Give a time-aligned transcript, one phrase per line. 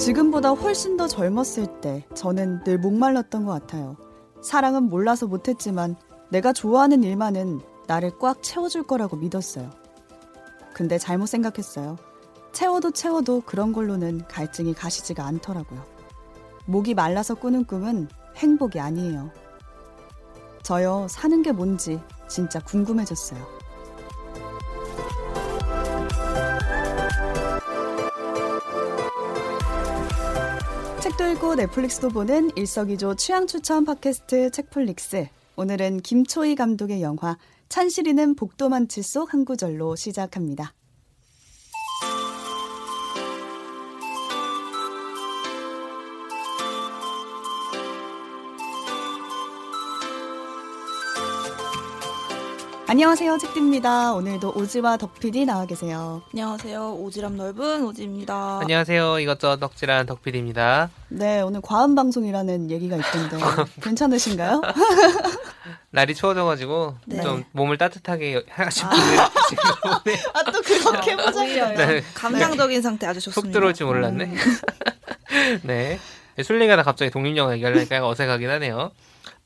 [0.00, 3.96] 지금보다 훨씬 더 젊었을 때 저는 늘 목말랐던 것 같아요.
[4.40, 5.94] 사랑은 몰라서 못했지만
[6.30, 9.68] 내가 좋아하는 일만은 나를 꽉 채워줄 거라고 믿었어요.
[10.72, 11.98] 근데 잘못 생각했어요.
[12.52, 15.84] 채워도 채워도 그런 걸로는 갈증이 가시지가 않더라고요.
[16.64, 19.30] 목이 말라서 꾸는 꿈은 행복이 아니에요.
[20.62, 23.59] 저요, 사는 게 뭔지 진짜 궁금해졌어요.
[31.28, 35.26] 읽고 넷플릭스도 보는 일석이조 취향 추천 팟캐스트 책플릭스.
[35.56, 37.36] 오늘은 김초희 감독의 영화
[37.68, 40.72] 찬실이는 복도만치 속 한 구절로 시작합니다.
[52.90, 54.14] 안녕하세요, 책디입니다.
[54.14, 56.22] 오늘도 오지와 덕PD 나와 계세요.
[56.32, 56.98] 안녕하세요.
[56.98, 58.58] 오지랖 넓은 오지입니다.
[58.62, 59.20] 안녕하세요.
[59.20, 60.90] 이것저것 덕질한 덕PD입니다.
[61.10, 63.36] 네, 오늘 과음 방송이라는 얘기가 있던데
[63.80, 64.60] 괜찮으신가요?
[65.92, 67.22] 날이 추워져가지고 네.
[67.22, 68.90] 좀 몸을 따뜻하게 하신 아.
[68.90, 69.16] 분들이
[69.50, 69.64] 지금
[70.34, 71.68] 아, 또 그렇게 보자요.
[71.76, 72.02] 네.
[72.14, 73.52] 감상적인 상태 아주 좋습니다.
[73.52, 74.24] 속 들어올지 몰랐네.
[74.24, 75.60] 음.
[75.62, 76.00] 네.
[76.42, 78.90] 술래가다 갑자기 독립영화 얘기하려니까 약간 어색하긴 하네요.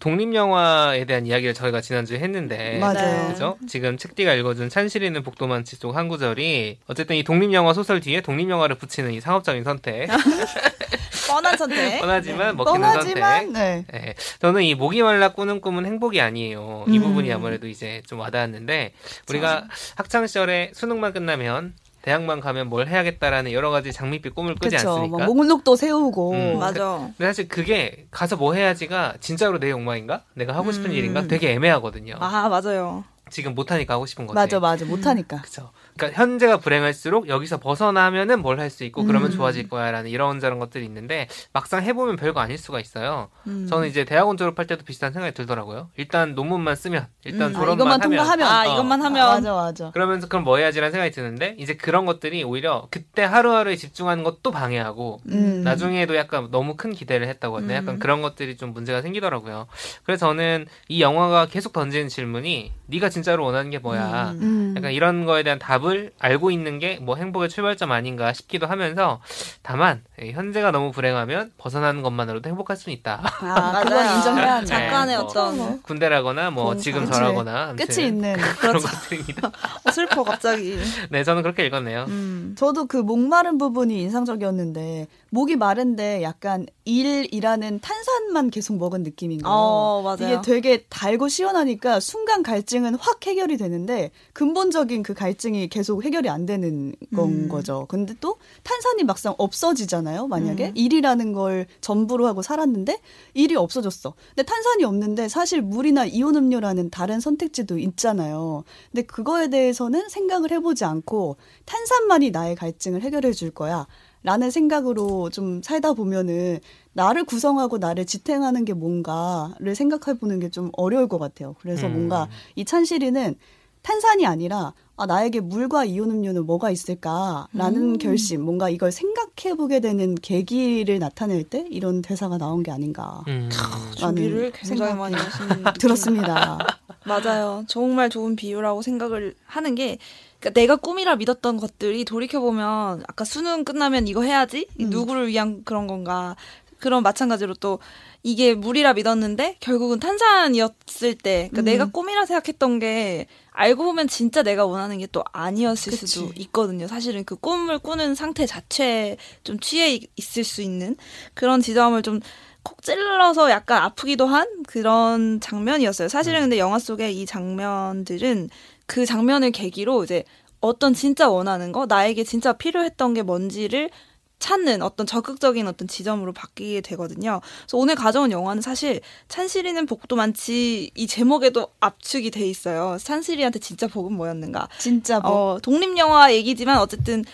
[0.01, 3.29] 독립 영화에 대한 이야기를 저희가 지난주에 했는데 맞아요.
[3.29, 3.57] 그죠?
[3.67, 8.51] 지금 책디가 읽어준 찬실이는 복도만치 속 한 구절이 어쨌든 이 독립 영화 소설 뒤에 독립
[8.51, 10.09] 영화를 붙이는 이 상업적인 선택
[11.29, 12.01] 뻔한 선택.
[12.03, 13.85] 뻔하지만 먹히는 뻔하지만, 선택 네.
[13.91, 16.85] 네, 저는 이 목이 말라 꾸는 꿈은 행복이 아니에요.
[16.89, 17.03] 이 음.
[17.03, 18.93] 부분이 아무래도 이제 좀 와닿았는데
[19.29, 21.75] 우리가 학창 시절에 수능만 끝나면
[22.05, 24.91] 대학만 가면 뭘 해야겠다라는 여러 가지 장밋빛 꿈을 꾸지 그쵸.
[24.91, 25.19] 않습니까?
[25.25, 26.33] 막 목록도 세우고.
[26.33, 26.59] 음.
[26.59, 26.99] 맞아.
[27.17, 30.23] 근데 사실 그게 가서 뭐 해야지가 진짜로 내 욕망인가?
[30.35, 30.95] 내가 하고 싶은 음.
[30.95, 31.27] 일인가?
[31.27, 32.17] 되게 애매하거든요.
[32.21, 33.05] 아 맞아요.
[33.31, 34.35] 지금 못하니까 하고 싶은 거지.
[34.35, 34.85] 맞아, 맞아.
[34.85, 35.41] 못하니까.
[35.41, 35.71] 그쵸.
[35.97, 39.37] 그러니까 현재가 불행할수록 여기서 벗어나면은 뭘 할 수 있고 그러면 음.
[39.37, 43.29] 좋아질 거야라는 이런 저런 것들이 있는데 막상 해보면 별거 아닐 수가 있어요.
[43.47, 43.67] 음.
[43.69, 45.91] 저는 이제 대학원 졸업할 때도 비슷한 생각이 들더라고요.
[45.97, 47.57] 일단 논문만 쓰면 일단 음.
[47.57, 48.47] 아, 졸업만 이것만 하면 통과하면.
[48.47, 48.75] 아 어.
[48.75, 49.91] 이것만 하면 맞아, 맞아.
[49.93, 55.21] 그러면서 그럼 뭐 해야지라는 생각이 드는데 이제 그런 것들이 오히려 그때 하루하루에 집중하는 것도 방해하고
[55.29, 55.63] 음.
[55.63, 57.67] 나중에도 약간 너무 큰 기대를 했다고 하네.
[57.75, 57.77] 음.
[57.77, 59.67] 약간 그런 것들이 좀 문제가 생기더라고요.
[60.05, 64.31] 그래서 저는 이 영화가 계속 던지는 질문이 네가 진짜로 원하는 게 뭐야?
[64.33, 64.43] 음.
[64.43, 64.75] 음.
[64.77, 69.21] 약간 이런 거에 대한 답을 알고 있는 게 뭐 행복의 출발점 아닌가 싶기도 하면서
[69.63, 73.21] 다만 예, 현재가 너무 불행하면 벗어나는 것만으로도 행복할 수는 있다.
[73.23, 74.65] 아, 그건 인정해야.
[74.65, 75.79] 잠깐의 네, 어떤 뭐.
[75.83, 76.81] 군대라거나 뭐 공상.
[76.83, 77.05] 지금.
[77.05, 78.35] 저라거나 끝이 있는.
[78.59, 79.49] 그런 것들입니다.
[79.85, 80.79] 어, 슬퍼 갑자기.
[81.11, 82.07] 네, 저는 그렇게 읽었네요.
[82.09, 82.55] 음.
[82.57, 89.53] 저도 그 목마른 부분이 인상적이었는데 목이 마른데 약간 일이라는 탄산만 계속 먹은 느낌인 거예요.
[89.53, 90.35] 어 맞아요.
[90.35, 96.47] 이게 되게 달고 시원하니까 순간 갈증은 확 해결이 되는데 근본적인 그 갈증이 계속 해결이 안
[96.47, 97.49] 되는 건 음.
[97.49, 97.87] 거죠.
[97.89, 100.29] 근데 또 탄산이 막상 없어지잖아요.
[100.29, 100.73] 만약에 음.
[100.77, 103.01] 일이라는 걸 전부로 하고 살았는데
[103.35, 104.15] 일이 없어졌어.
[104.37, 108.63] 근데 탄산이 없는데 사실 물이나 이온 음료라는 다른 선택지도 있잖아요.
[108.93, 113.89] 근데 그거에 대해서는 생각을 해보지 않고 탄산만이 나의 갈증을 해결해 줄 거야.
[114.25, 116.59] 라는 생각으로 좀 살다 보면은
[116.95, 121.55] 나를 구성하고 나를 지탱하는 게 뭔가를 생각해 보는 게 좀 어려울 것 같아요.
[121.61, 121.93] 그래서 음.
[121.93, 123.35] 뭔가 이 찬실이는
[123.83, 127.99] 탄산이 아니라 아, 나에게 물과 이온 음료는 뭐가 있을까라는 음.
[127.99, 133.51] 결심, 뭔가 이걸 생각해 보게 되는 계기를 나타낼 때 이런 대사가 나온 게 아닌가 음.
[133.97, 136.59] 준비를 굉장히 많이 하시는 들었습니다.
[137.05, 137.65] 맞아요.
[137.69, 139.99] 정말 좋은 비유라고 생각을 하는 게
[140.41, 144.91] 그러니까 내가 꿈이라 믿었던 것들이 돌이켜 보면 아까 수능 끝나면 이거 해야지 이 음.
[144.91, 146.37] 누구를 위한 그런 건가
[146.79, 147.79] 그런 마찬가지로 또
[148.23, 151.65] 이게 물이라 믿었는데 결국은 탄산이었을 때 그러니까 음.
[151.65, 156.07] 내가 꿈이라 생각했던 게 알고 보면 진짜 내가 원하는 게 또 아니었을 그치.
[156.07, 156.89] 수도 있거든요.
[156.89, 160.97] 사실은 그 꿈을 꾸는 상태 자체에 좀 취해 있- 있을 수 있는
[161.35, 162.21] 그런 지점을 좀
[162.65, 166.09] 콕 찔러서 약간 아프기도 한 그런 장면이었어요.
[166.09, 168.49] 사실은 근데 영화 속에 이 장면들은
[168.87, 170.25] 그 장면을 계기로 이제
[170.61, 173.91] 어떤 진짜 원하는 거, 나에게 진짜 필요했던 게 뭔지를
[174.39, 177.41] 찾는 어떤 적극적인 어떤 지점으로 바뀌게 되거든요.
[177.63, 182.99] 그래서 오늘 가져온 영화는 사실 찬실이는 복도 많지 이 제목에도 압축이 돼 있어요.
[183.01, 184.69] 찬실이한테 진짜 복은 뭐였는가?
[184.79, 187.25] 진짜 뭐 어, 독립 영화 얘기지만 어쨌든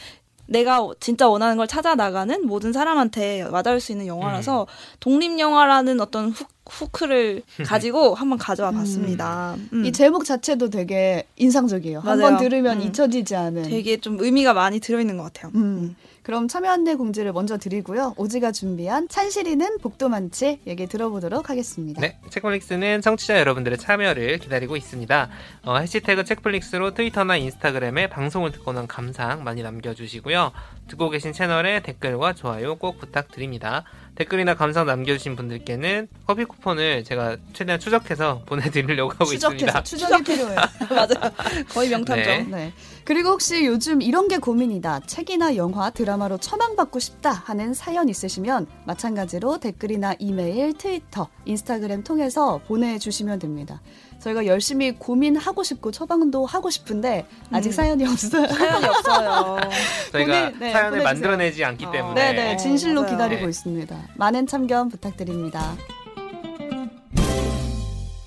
[0.50, 4.66] 내가 진짜 원하는 걸 찾아 나가는 모든 사람한테 와닿을 수 있는 영화라서
[4.98, 9.54] 독립 영화라는 어떤 훅, 후크를 가지고 한번 가져와 봤습니다.
[9.72, 9.84] 음.
[9.84, 12.00] 이 제목 자체도 되게 인상적이에요.
[12.00, 12.86] 한번 들으면 음.
[12.86, 13.62] 잊혀지지 않은.
[13.62, 15.52] 되게 좀 의미가 많이 들어있는 것 같아요.
[15.54, 15.94] 음.
[16.22, 18.14] 그럼 참여 안내 공지를 먼저 드리고요.
[18.16, 22.00] 오지가 준비한 찬실이는 복도 많지 얘기 들어보도록 하겠습니다.
[22.00, 25.30] 네, 책플릭스는 청취자 여러분들의 참여를 기다리고 있습니다.
[25.64, 30.52] 어, 해시태그 책플릭스로 트위터나 인스타그램에 방송을 듣고 난 감상 많이 남겨주시고요.
[30.88, 33.84] 듣고 계신 채널에 댓글과 좋아요 꼭 부탁드립니다.
[34.20, 39.82] 댓글이나 감상 남겨주신 분들께는 커피 쿠폰을 제가 최대한 추적해서 보내드리려고 하고 추적해서 있습니다.
[39.82, 40.56] 추적이 필요해요.
[40.90, 41.32] 맞아요.
[41.70, 42.50] 거의 명탐정.
[42.50, 42.56] 네.
[42.56, 42.72] 네.
[43.06, 45.00] 그리고 혹시 요즘 이런 게 고민이다.
[45.06, 53.38] 책이나 영화, 드라마로 처방받고 싶다 하는 사연 있으시면 마찬가지로 댓글이나 이메일, 트위터, 인스타그램 통해서 보내주시면
[53.38, 53.80] 됩니다.
[54.22, 57.72] 저희가 열심히 고민하고 싶고 처방도 하고 싶은데 아직 음.
[57.72, 58.46] 사연이 없어요.
[58.48, 59.58] 사연이 없어요.
[60.12, 61.02] 저희가 보내- 네, 사연을 보내주세요.
[61.04, 61.90] 만들어내지 않기 어.
[61.90, 63.14] 때문에 네네, 진실로 맞아요.
[63.16, 63.48] 기다리고 네.
[63.50, 64.08] 있습니다.
[64.16, 65.74] 많은 참견 부탁드립니다.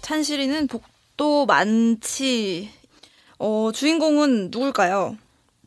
[0.02, 2.70] 찬실이는 복도 많지.
[3.40, 5.18] 어, 주인공은 누굴까요?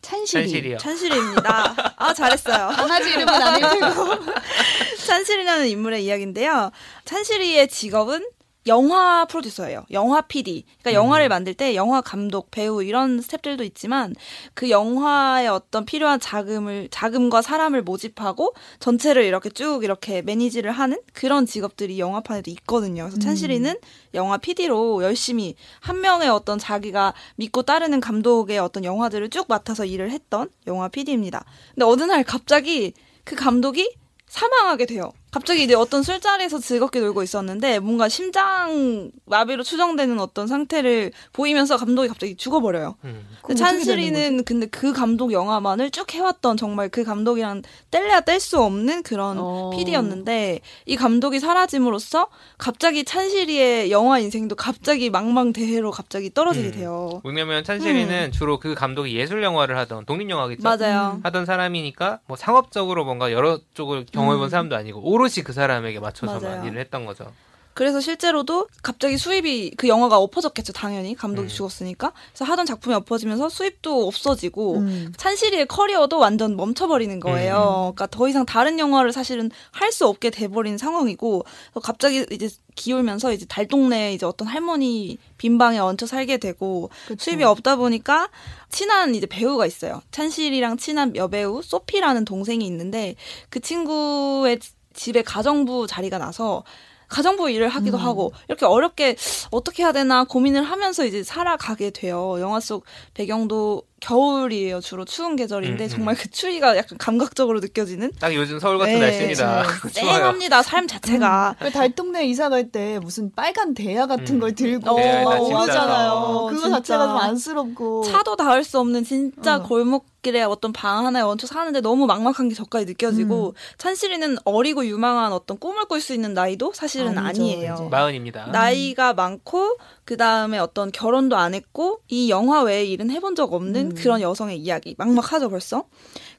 [0.02, 0.42] 찬실이.
[0.42, 0.78] 찬실이요.
[0.78, 1.74] 찬실이입니다.
[1.96, 2.68] 아, 잘했어요.
[2.76, 4.34] 강아지 이름은 아닐 테고.
[5.06, 6.70] 찬실이라는 인물의 이야기인데요.
[7.04, 8.24] 찬실이의 직업은
[8.66, 9.84] 영화 프로듀서예요.
[9.92, 10.64] 영화 PD.
[10.80, 11.04] 그러니까 음.
[11.04, 14.14] 영화를 만들 때 영화 감독, 배우 이런 스텝들도 있지만
[14.54, 21.46] 그 영화에 어떤 필요한 자금을 자금과 사람을 모집하고 전체를 이렇게 쭉 이렇게 매니지를 하는 그런
[21.46, 23.04] 직업들이 영화판에도 있거든요.
[23.04, 23.76] 그래서 찬실이는
[24.14, 30.10] 영화 PD로 열심히 한 명의 어떤 자기가 믿고 따르는 감독의 어떤 영화들을 쭉 맡아서 일을
[30.10, 31.44] 했던 영화 PD입니다.
[31.74, 33.94] 근데 어느 날 갑자기 그 감독이
[34.28, 35.12] 사망하게 돼요.
[35.36, 42.08] 갑자기 이제 어떤 술자리에서 즐겁게 놀고 있었는데 뭔가 심장 마비로 추정되는 어떤 상태를 보이면서 감독이
[42.08, 42.94] 갑자기 죽어버려요.
[43.04, 43.26] 음.
[43.42, 47.60] 근데 찬실이는 근데 그 감독 영화만을 쭉 해왔던 정말 그 감독이랑
[47.90, 49.70] 뗄래야 뗄 수 없는 그런 어.
[49.74, 56.72] PD였는데 이 감독이 사라짐으로써 갑자기 찬실이의 영화 인생도 갑자기 망망대해로 갑자기 떨어지게 음.
[56.72, 57.20] 돼요.
[57.24, 60.62] 왜냐면 찬실이는 주로 그 감독이 예술 영화를 하던 독립 영화겠죠.
[60.62, 61.20] 맞아요.
[61.24, 64.48] 하던 사람이니까 뭐 상업적으로 뭔가 여러 쪽을 경험해본 음.
[64.48, 66.66] 사람도 아니고 오 롯이 그 사람에게 맞춰서만 맞아요.
[66.66, 67.32] 일을 했던 거죠.
[67.74, 71.48] 그래서 실제로도 갑자기 수입이 그 영화가 엎어졌겠죠 당연히 감독이 음.
[71.48, 75.12] 죽었으니까 그래서 하던 작품이 엎어지면서 수입도 없어지고 음.
[75.18, 77.92] 찬실이의 커리어도 완전 멈춰버리는 거예요.
[77.94, 81.44] 그러니까 더 이상 다른 영화를 사실은 할 수 없게 돼버린 상황이고
[81.82, 87.22] 갑자기 이제 기울면서 이제 달동네 이제 어떤 할머니 빈방에 얹혀 살게 되고 그쵸.
[87.24, 88.30] 수입이 없다 보니까
[88.70, 90.00] 친한 이제 배우가 있어요.
[90.12, 93.16] 찬실이랑 친한 여배우 소피라는 동생이 있는데
[93.50, 94.58] 그 친구의
[94.96, 96.64] 집에 가정부 자리가 나서
[97.08, 98.02] 가정부 일을 하기도 음.
[98.02, 99.16] 하고 이렇게 어렵게
[99.50, 102.36] 어떻게 해야 되나 고민을 하면서 이제 살아가게 돼요.
[102.40, 102.84] 영화 속
[103.14, 104.80] 배경도 겨울이에요.
[104.80, 105.88] 주로 추운 계절인데 음, 음.
[105.88, 109.64] 정말 그 추위가 약간 감각적으로 느껴지는 딱 요즘 서울 같은 네, 날씨입니다.
[109.92, 110.62] 쌩합니다.
[110.62, 111.56] 삶 자체가.
[111.58, 114.40] 그 달동네 이사 갈 때 무슨 빨간 대야 같은 음.
[114.40, 115.40] 걸 들고 네, 진짜.
[115.62, 116.10] 오르잖아요.
[116.10, 116.76] 어, 그거 진짜.
[116.78, 118.02] 자체가 좀 안쓰럽고.
[118.04, 119.62] 차도 닿을 수 없는 진짜 어.
[119.62, 125.58] 골목길에 어떤 방 하나에 얹혀 사는데 너무 막막한 게 저까지 느껴지고 찬실이는 어리고 유망한 어떤
[125.58, 127.74] 꿈을 꿀 수 있는 나이도 사실은 아니죠, 아니에요.
[127.74, 127.88] 이제.
[127.88, 128.46] 마흔입니다.
[128.46, 133.85] 나이가 많고 그 다음에 어떤 결혼도 안 했고 이 영화 외에 일은 해본 적 없는
[133.90, 133.94] 음.
[133.94, 135.88] 그런 여성의 이야기 막막하죠 벌써.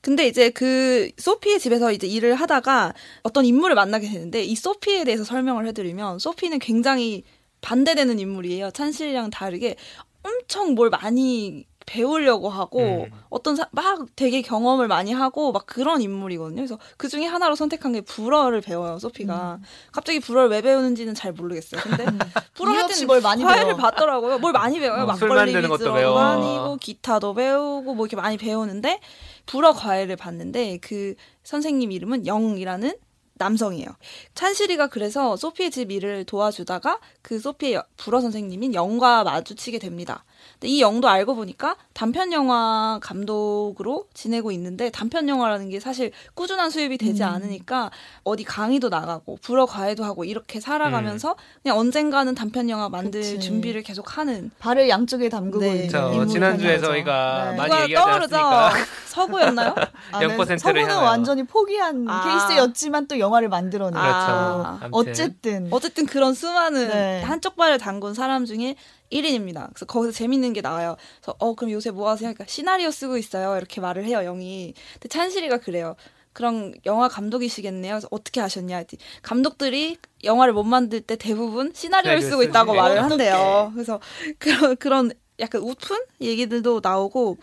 [0.01, 5.23] 근데 이제 그 소피의 집에서 이제 일을 하다가 어떤 인물을 만나게 되는데 이 소피에 대해서
[5.23, 7.23] 설명을 해드리면 소피는 굉장히
[7.61, 8.71] 반대되는 인물이에요.
[8.71, 9.75] 찬실이랑 다르게
[10.23, 13.11] 엄청 뭘 많이 배우려고 하고 음.
[13.29, 16.57] 어떤 사- 막 되게 경험을 많이 하고 막 그런 인물이거든요.
[16.57, 18.99] 그래서 그 중에 하나로 선택한 게 불어를 배워요.
[18.99, 19.59] 소피가
[19.93, 21.81] 갑자기 불어를 왜 배우는지는 잘 모르겠어요.
[21.81, 22.05] 근데
[22.53, 23.77] 불어 이유 할 때는 뭘 많이 과외를 배워.
[23.77, 24.37] 받더라고요.
[24.39, 25.03] 뭘 많이 배워요.
[25.05, 26.13] 어, 술 막걸리 위주로.
[26.15, 28.99] 다니고 기타도 배우고 뭐 이렇게 많이 배우는데
[29.45, 32.93] 불어 과외를 받는데 그 선생님 이름은 영이라는
[33.39, 33.87] 남성이에요.
[34.33, 40.25] 찬실이가 그래서 소피의 집 일을 도와주다가 그 소피의 여- 불어 선생님인 영과 마주치게 됩니다.
[40.53, 46.69] 근데 이 영도 알고 보니까 단편 영화 감독으로 지내고 있는데 단편 영화라는 게 사실 꾸준한
[46.69, 47.27] 수입이 되지 음.
[47.27, 47.91] 않으니까
[48.23, 53.39] 어디 강의도 나가고 불어 과외도 하고 이렇게 살아가면서 그냥 언젠가는 단편 영화 만들 그치.
[53.39, 55.71] 준비를 계속 하는 발을 양쪽에 담그고 네.
[55.73, 56.79] 있는 저 인물이 지난주에.
[56.79, 57.57] 저희가 네.
[57.57, 58.37] 많이 얘기하지 떠오르죠?
[58.37, 58.85] 않았습니까?
[59.07, 59.75] 서구였나요?
[60.11, 60.27] 아, 네.
[60.27, 61.01] 0%를 서구는 향하여.
[61.01, 62.23] 완전히 포기한 아.
[62.23, 63.99] 케이스였지만 또 영화를 만들어내죠.
[63.99, 64.15] 그렇죠.
[64.17, 64.79] 아.
[64.91, 67.21] 어쨌든 어쨌든 그런 수많은 네.
[67.23, 68.75] 한쪽 발을 담근 사람 중에
[69.11, 69.69] 1인입니다.
[69.73, 70.95] 그래서 거기서 재밌는 게 나와요.
[71.21, 72.27] 그래서 어 그럼 요새 뭐 하세요?
[72.33, 73.57] 그러니까 시나리오 쓰고 있어요.
[73.57, 74.21] 이렇게 말을 해요.
[74.21, 74.73] 영이.
[74.93, 75.95] 근데 찬실이가 그래요.
[76.33, 77.93] 그럼 영화 감독이시겠네요.
[77.93, 78.77] 그래서 어떻게 아셨냐?
[78.77, 82.73] 했더니 감독들이 영화를 못 만들 때 대부분 시나리오를 시나리오 쓰고 있다고.
[82.75, 83.03] 말을.
[83.03, 83.71] 한대요.
[83.73, 83.99] 그래서
[84.37, 87.37] 그런 그런 약간 우픈 얘기들도 나오고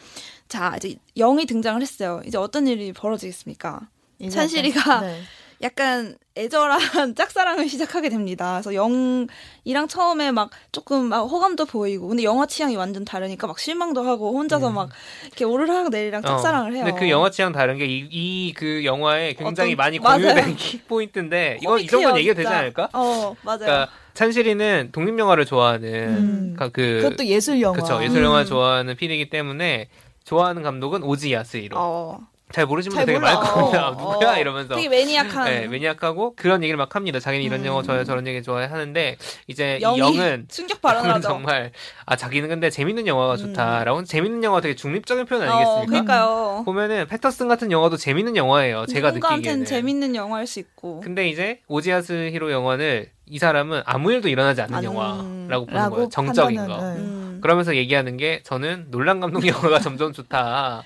[0.49, 2.23] 자 이제 영이 등장을 했어요.
[2.26, 3.88] 이제 어떤 일이 벌어지겠습니까?
[4.30, 5.21] 찬실이가 네.
[5.64, 6.78] 약간 애절한
[7.16, 8.61] 짝사랑을 시작하게 됩니다.
[8.61, 14.02] 그래서 영이랑 처음에 막 조금 막 호감도 보이고 근데 영화 취향이 완전 다르니까 막 실망도
[14.02, 14.75] 하고 혼자서 음.
[14.75, 14.90] 막
[15.25, 16.85] 이렇게 오르락 내리락 짝사랑을 해요.
[16.85, 20.18] 근데 그 영화 취향 다른 게 이 그 영화에 굉장히 어떤- 많이 맞아요.
[20.35, 22.49] 공유된 킥포인트인데 이건 이 정도는 얘기가 되지.
[22.49, 22.88] 않을까?
[22.92, 23.59] 어 맞아요.
[23.61, 26.54] 그러니까 찬실이는 독립 영화를 좋아하는 음.
[26.56, 27.80] 그러니까 그 그것도 예술 영화.
[27.80, 28.44] 그쵸 예술 영화 음.
[28.44, 29.88] 좋아하는 필이기 때문에
[30.25, 31.76] 좋아하는 감독은 오지 야스히로.
[31.78, 32.21] 어,
[32.52, 33.40] 잘 모르시는 잘 분들 되게 몰라.
[33.40, 33.80] 많거든요.
[34.06, 34.36] 어, 누구야 어.
[34.38, 34.74] 이러면서.
[34.76, 37.18] 되게 매니악한 네, 매니악하고 그런 얘기를 막 합니다.
[37.18, 37.66] 자기는 이런 음.
[37.66, 39.16] 영화 좋아해 저런 얘기 좋아해 하는데
[39.48, 41.22] 이제 영이 이 영은 충격 발언하죠.
[41.28, 41.72] 정말
[42.06, 43.38] 아 자기는 근데 재밌는 영화가 음.
[43.38, 45.86] 좋다라고 재밌는 영화 되게 중립적인 표현 어, 아니겠습니까?
[46.04, 46.62] 그러니까요.
[46.64, 48.86] 보면은 패터슨 같은 영화도 재밌는 영화예요.
[48.86, 49.64] 제가 느끼기에는.
[49.64, 51.00] 재밌는 영화일 수 있고.
[51.00, 56.08] 근데 이제 오지아스 히로 영화는 이 사람은 아무 일도 일어나지 않는 안- 영화라고 보는 거예요.
[56.10, 56.76] 정적인 거.
[56.76, 57.00] 판단은, 네.
[57.00, 57.38] 음.
[57.40, 60.82] 그러면서 얘기하는 게 저는 놀란 감독 영화가 점점 좋다.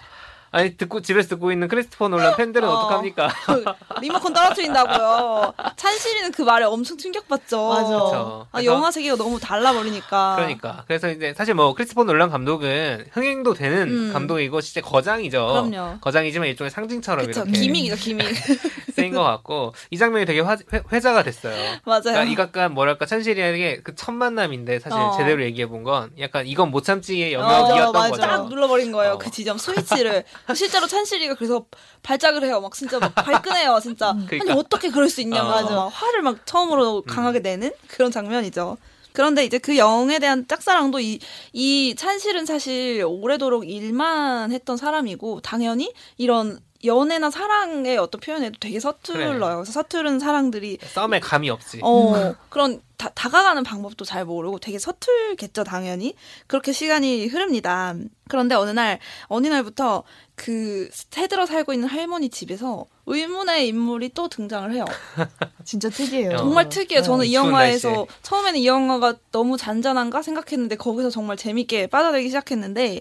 [0.51, 2.73] 아니 듣고 집에서 듣고 있는 크리스토퍼 놀란 팬들은 어.
[2.73, 2.81] 어.
[2.89, 3.29] 떡합니까
[4.01, 5.55] 리모컨 떨어뜨린다고요.
[5.77, 7.69] 찬실이는 그 말에 엄청 충격받죠.
[7.69, 8.47] 맞아.
[8.53, 10.37] 아, 영화 세계가 너무 달라 버리니까.
[10.37, 14.13] 그러니까 그래서 이제 사실 뭐 크리스토퍼 놀란 감독은 흥행도 되는 음.
[14.13, 15.47] 감독이고 진짜 거장이죠.
[15.71, 15.99] 그럼요.
[16.01, 17.43] 거장이지만 일종의 상징처럼 그쵸.
[17.43, 18.27] 이렇게 기믹이죠, 기믹.
[18.95, 20.57] 쓰인 것 같고 이 장면이 되게 화,
[20.93, 21.55] 회, 자가 됐어요.
[21.85, 22.03] 맞아요.
[22.03, 25.13] 그러니까 이 약간 뭐랄까 찬실이에게 그 첫 만남인데 사실 어.
[25.19, 28.11] 제대로 얘기해 본 건 약간 이건 못 참지의 어, 영역이었던.
[28.11, 28.23] 거죠.
[28.23, 29.13] 딱 눌러버린 거예요.
[29.15, 29.19] 어.
[29.19, 30.25] 그 지점 스위치를.
[30.55, 31.67] 실제로 찬실이가 그래서
[32.03, 32.61] 발작을 해요.
[32.61, 33.79] 막 진짜 막 발끈해요.
[33.83, 34.13] 진짜.
[34.27, 34.53] 그러니까.
[34.53, 35.85] 아니 어떻게 그럴 수 있냐면서 어.
[35.85, 38.77] 막 화를 막 처음으로 강하게 내는 그런 장면이죠.
[39.13, 41.19] 그런데 이제 그 영에 대한 짝사랑도 이,
[41.53, 49.39] 이 찬실은 사실 오래도록 일만 했던 사람이고 당연히 이런 연애나 사랑의 어떤 표현에도 되게 서툴러요.
[49.39, 49.55] 그래.
[49.55, 51.81] 그래서 서투른 사랑들이 썸에 감이 없지.
[51.83, 56.15] 어, 그런 다, 다가가는 방법도 잘 모르고 되게 서툴겠죠, 당연히.
[56.47, 57.95] 그렇게 시간이 흐릅니다.
[58.29, 60.03] 그런데 어느 날, 어느 날부터
[60.35, 64.85] 그 새들어 살고 있는 할머니 집에서 의문의 인물이 또 등장을 해요.
[65.65, 66.35] 진짜 특이해요.
[66.35, 66.37] 어.
[66.39, 67.03] 정말 특이해요.
[67.03, 68.07] 저는 이 추운 영화에서.
[68.23, 73.01] 처음에는 이 영화가 너무 잔잔한가 생각했는데 거기서 정말 재밌게 빠져들기 시작했는데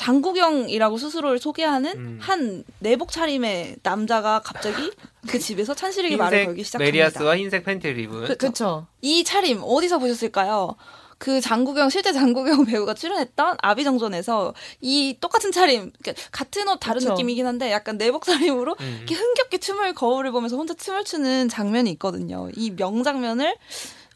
[0.00, 2.18] 장국영이라고 스스로를 소개하는 음.
[2.22, 4.90] 한 내복 차림의 남자가 갑자기
[5.28, 6.90] 그 집에서 찬실에게 말을 걸기 시작합니다.
[6.90, 8.86] 메리아스와 흰색 팬티를 입은 그- 그쵸.
[9.02, 10.74] 이 차림 어디서 보셨을까요?
[11.18, 17.10] 그 장국영 실제 장국영 배우가 출연했던 아비정전에서 이 똑같은 차림 그러니까 같은 옷 다른 그쵸.
[17.12, 18.96] 느낌이긴 한데 약간 내복 차림으로 음.
[19.00, 22.48] 이렇게 흥겹게 춤을 거울을 보면서 혼자 춤을 추는 장면이 있거든요.
[22.56, 23.54] 이 명장면을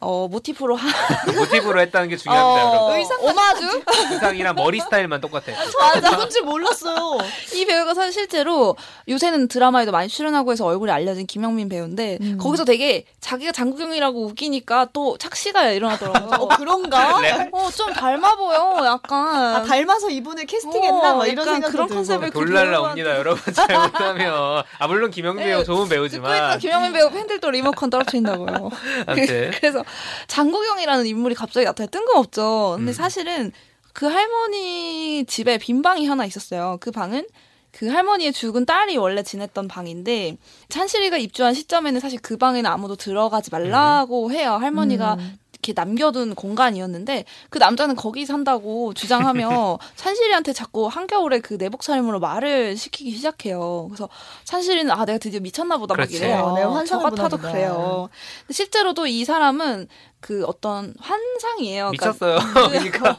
[0.00, 0.90] 어 모티프로 한
[1.34, 2.96] 모티브로 했다는 게 중요합니다, 어, 여러분.
[2.98, 3.82] 의상 오마주
[4.12, 5.52] 의상이랑 머리 스타일만 똑같아.
[5.80, 6.10] 맞아.
[6.10, 7.18] 누군지 몰랐어요.
[7.54, 8.76] 이 배우가 사실 실제로
[9.08, 12.38] 요새는 드라마에도 많이 출연하고 해서 얼굴이 알려진 김영민 배우인데 음.
[12.38, 16.38] 거기서 되게 자기가 장국영이라고 웃기니까 또 착시가 일어나더라고요.
[16.38, 17.20] 어, 그런가?
[17.22, 17.48] 네.
[17.52, 19.54] 어, 좀 닮아 보여, 약간.
[19.56, 21.14] 아, 닮아서 이분을 캐스팅했나?
[21.14, 21.88] 어, 막 이런 생각도 그런.
[21.88, 23.40] 컨셉을 배우한테- 옵니다, 여러분.
[23.54, 24.62] 잘못하면.
[24.78, 26.58] 아, 물론 김영민 배우 좋은 듣고 있던 배우지만.
[26.58, 28.70] 김영민 배우 팬들도 리모컨 떨어뜨린다고요.
[29.06, 29.50] 아무튼.
[29.54, 29.83] 그래서
[30.26, 32.74] 장국영이라는 인물이 갑자기 나타나 뜬금없죠.
[32.76, 32.94] 근데 음.
[32.94, 33.52] 사실은
[33.92, 36.78] 그 할머니 집에 빈 방이 하나 있었어요.
[36.80, 37.26] 그 방은
[37.70, 40.36] 그 할머니의 죽은 딸이 원래 지냈던 방인데
[40.68, 44.52] 찬실이가 입주한 시점에는 사실 그 방에는 아무도 들어가지 말라고 해요.
[44.52, 45.38] 할머니가 음.
[45.64, 52.76] 이렇게 남겨둔 공간이었는데 그 남자는 거기 산다고 주장하며 찬실이한테 자꾸 한겨울에 그 내복 차림으로 말을
[52.76, 53.86] 시키기 시작해요.
[53.88, 54.10] 그래서
[54.44, 56.12] 찬실이는 아 내가 드디어 미쳤나 보다 막.
[56.12, 56.44] 이래요.
[56.44, 57.50] 어, 내가 저 같아도 보다.
[57.50, 58.10] 그래요.
[58.42, 59.88] 근데 실제로도 이 사람은
[60.20, 61.92] 그 어떤 환상이에요.
[61.92, 62.38] 그러니까 미쳤어요.
[62.70, 63.16] 그러니까.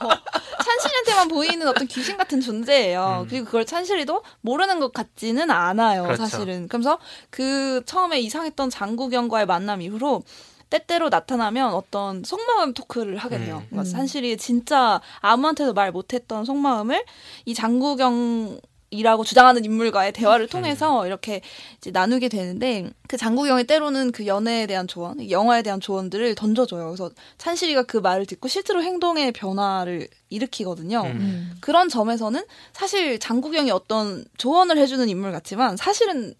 [0.64, 3.22] 찬실이한테만 보이는 어떤 귀신 같은 존재예요.
[3.24, 3.28] 음.
[3.28, 6.26] 그리고 그걸 찬실이도 모르는 것 같지는 않아요, 그렇죠.
[6.26, 6.68] 사실은.
[6.68, 7.00] 그러면서
[7.30, 10.24] 그 처음에 이상했던 장국영과의 만남 이후로
[10.70, 13.58] 때때로 나타나면 어떤 속마음 토크를 하게 돼요.
[13.58, 13.68] 음.
[13.70, 13.92] 그러니까 음.
[13.92, 17.04] 찬실이 진짜 아무한테도 말 못했던 속마음을
[17.46, 18.60] 이 장국영
[18.92, 21.42] 이라고 주장하는 인물과의 대화를 통해서 이렇게
[21.78, 26.86] 이제 나누게 되는데 그 장국영이 때로는 그 연애에 대한 조언, 영화에 대한 조언들을 던져줘요.
[26.86, 31.02] 그래서 찬실이가 그 말을 듣고 실제로 행동의 변화를 일으키거든요.
[31.02, 31.18] 음.
[31.20, 31.56] 음.
[31.62, 32.44] 그런 점에서는
[32.74, 36.34] 사실 장국영이 어떤 조언을 해주는 인물 같지만 사실은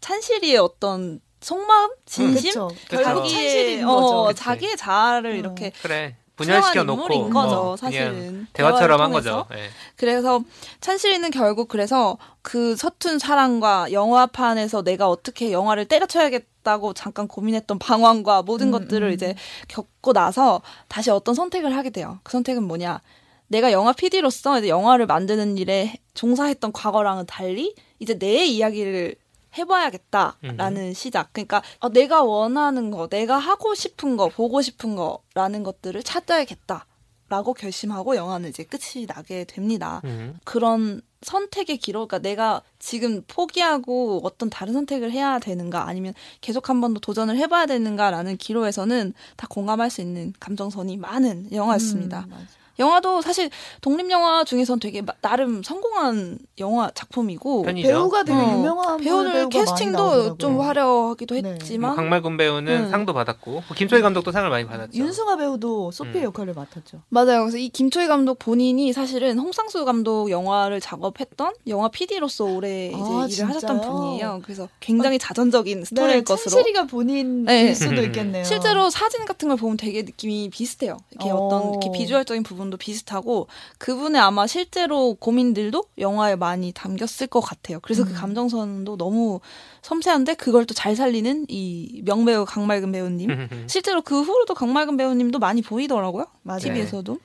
[0.00, 2.68] 찬실이의 어떤 속마음, 진심, 그쵸.
[2.68, 3.02] 그쵸.
[3.02, 4.32] 결국 자기의 찬실인 어, 거죠.
[4.34, 5.36] 자기의 자아를 음.
[5.36, 6.16] 이렇게 그래.
[6.36, 7.02] 분열시켜 놓고.
[7.02, 8.46] 인물인 거죠, 어, 그냥 사실은.
[8.54, 9.12] 대화처럼 한.
[9.12, 9.46] 거죠.
[9.52, 9.68] 예.
[9.96, 10.40] 그래서
[10.80, 18.68] 찬실이는 결국 그래서 그 서툰 사랑과 영화판에서 내가 어떻게 영화를 때려쳐야겠다고 잠깐 고민했던 방황과 모든
[18.68, 19.12] 음, 것들을 음.
[19.12, 19.34] 이제
[19.68, 22.18] 겪고 나서 다시 어떤 선택을 하게 돼요.
[22.22, 23.00] 그 선택은 뭐냐?
[23.48, 29.16] 내가 영화 PD로서 이제 영화를 만드는 일에 종사했던 과거랑은 달리 이제 내 이야기를
[29.56, 31.30] 해봐야겠다라는 시작.
[31.32, 36.86] 그러니까 어, 내가 원하는 거, 내가 하고 싶은 거, 보고 싶은 거라는 것들을 찾아야겠다
[37.28, 40.02] 라고 결심하고 영화는 이제 끝이 나게 됩니다.
[40.04, 40.38] 음.
[40.44, 46.80] 그런 선택의 기로, 그러니까 내가 지금 포기하고 어떤 다른 선택을 해야 되는가, 아니면 계속 한
[46.80, 52.24] 번 더 도전을 해봐야 되는가라는 기로에서는 다 공감할 수 있는 감정선이 많은 영화였습니다.
[52.26, 52.44] 음, 맞아.
[52.78, 53.50] 영화도 사실
[53.80, 57.88] 독립 영화 중에선 되게 마- 나름 성공한 영화 작품이고 편이죠.
[57.88, 60.38] 배우가 되게 어, 유명한 배우들 캐스팅도.
[60.38, 61.50] 좀 화려하기도 네.
[61.50, 62.90] 했지만 뭐 강말군 배우는 음.
[62.90, 64.96] 상도 받았고 뭐 김초희 감독도 상을 많이 받았죠.
[64.98, 66.24] 윤승아 배우도 소피의 음.
[66.24, 67.00] 역할을 맡았죠.
[67.08, 67.40] 맞아요.
[67.42, 73.26] 그래서 이 김초희 감독 본인이 사실은 홍상수 감독 영화를 작업했던 영화 PD로서 오래 이제 아,
[73.28, 73.92] 일을 하셨던 진짜요?
[73.92, 74.40] 분이에요.
[74.44, 76.50] 그래서 굉장히 자전적인 스토리일 네, 것으로.
[76.50, 77.74] 찬실이가 본인일 네.
[77.74, 78.44] 수도 있겠네요.
[78.44, 80.96] 실제로 사진 같은 걸 보면 되게 느낌이 비슷해요.
[81.10, 81.36] 이렇게 어.
[81.36, 87.80] 어떤 이렇게 비주얼적인 부분 도 비슷하고 그분의 아마 실제로 고민들도 영화에 많이 담겼을 것 같아요.
[87.80, 88.08] 그래서 음.
[88.08, 89.40] 그 감정선도 너무
[89.82, 93.28] 섬세한데 그걸 또 잘 살리는 이 명배우 강말근 배우님.
[93.68, 96.26] 실제로 그 후로도 강말근 배우님도 많이 보이더라고요.
[96.42, 96.60] 맞아요.
[96.60, 97.18] TV에서도.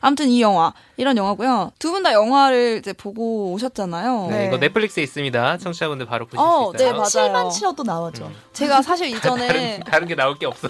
[0.00, 1.72] 아무튼 이 영화 이런 영화고요.
[1.78, 4.26] 두 분 다 영화를 이제 보고 오셨잖아요.
[4.30, 4.46] 네, 네.
[4.46, 5.58] 이거 넷플릭스에 있습니다.
[5.58, 6.90] 청취자분들 바로 보실 어, 수 있어요.
[6.90, 7.04] 네, 맞아요.
[7.08, 8.24] 실만 치어도 나오죠.
[8.26, 8.34] 음.
[8.52, 10.68] 제가 사실 다른, 이전에 다른 게 나올 게 없어.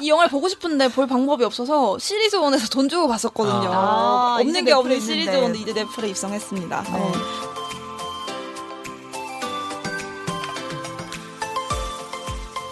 [0.00, 3.41] 이 영화를 보고 싶은데 볼 방법이 없어서 시리즈원에서 돈 주고 봤었거든요.
[3.50, 5.00] 아, 이제 없는 게 없는.
[5.00, 6.82] 시리즈원인데 이제 넷플에 입성했습니다.
[6.82, 7.51] 네.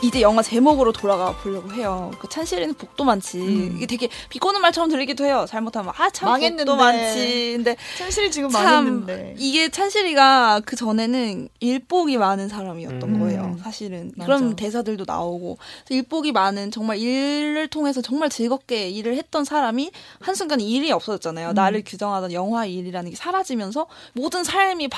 [0.02, 2.10] 이제 영화 제목으로 돌아가 보려고 해요.
[2.18, 3.38] 그 찬실이는 복도 많지.
[3.38, 3.74] 음.
[3.76, 5.44] 이게 되게 비꼬는 말처럼 들리기도 해요.
[5.48, 6.64] 잘못하면 아참 망했는데.
[6.64, 7.52] 복도 많지.
[7.56, 9.34] 근데 찬실이 지금 참 망했는데.
[9.38, 13.20] 이게 찬실이가 그 전에는 일복이 많은 사람이었던 음.
[13.20, 13.56] 거예요.
[13.62, 14.26] 사실은 맞아.
[14.26, 15.58] 그런 대사들도 나오고
[15.90, 19.90] 일복이 많은 정말 일을 통해서 정말 즐겁게 일을 했던 사람이
[20.20, 21.50] 한 순간 일이 없어졌잖아요.
[21.50, 21.54] 음.
[21.54, 24.88] 나를 규정하던 영화 일이라는 게 사라지면서 모든 삶이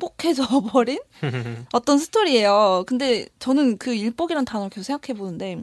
[0.00, 0.98] 박복해져 버린
[1.72, 2.84] 어떤 스토리예요.
[2.86, 5.58] 근데 저는 그 일복이란 단어를 계속 생각해 보는데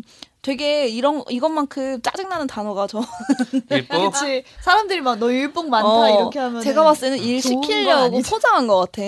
[0.48, 3.01] 되게 이런 이것만큼 짜증나는 단어가 저
[3.70, 4.46] 일부 그치.
[4.62, 8.22] 사람들이 막 너 일복 많다 어, 이렇게 하면 제가 봤을 때는 일 시키려고.
[8.22, 9.01] 포장한 것 같아.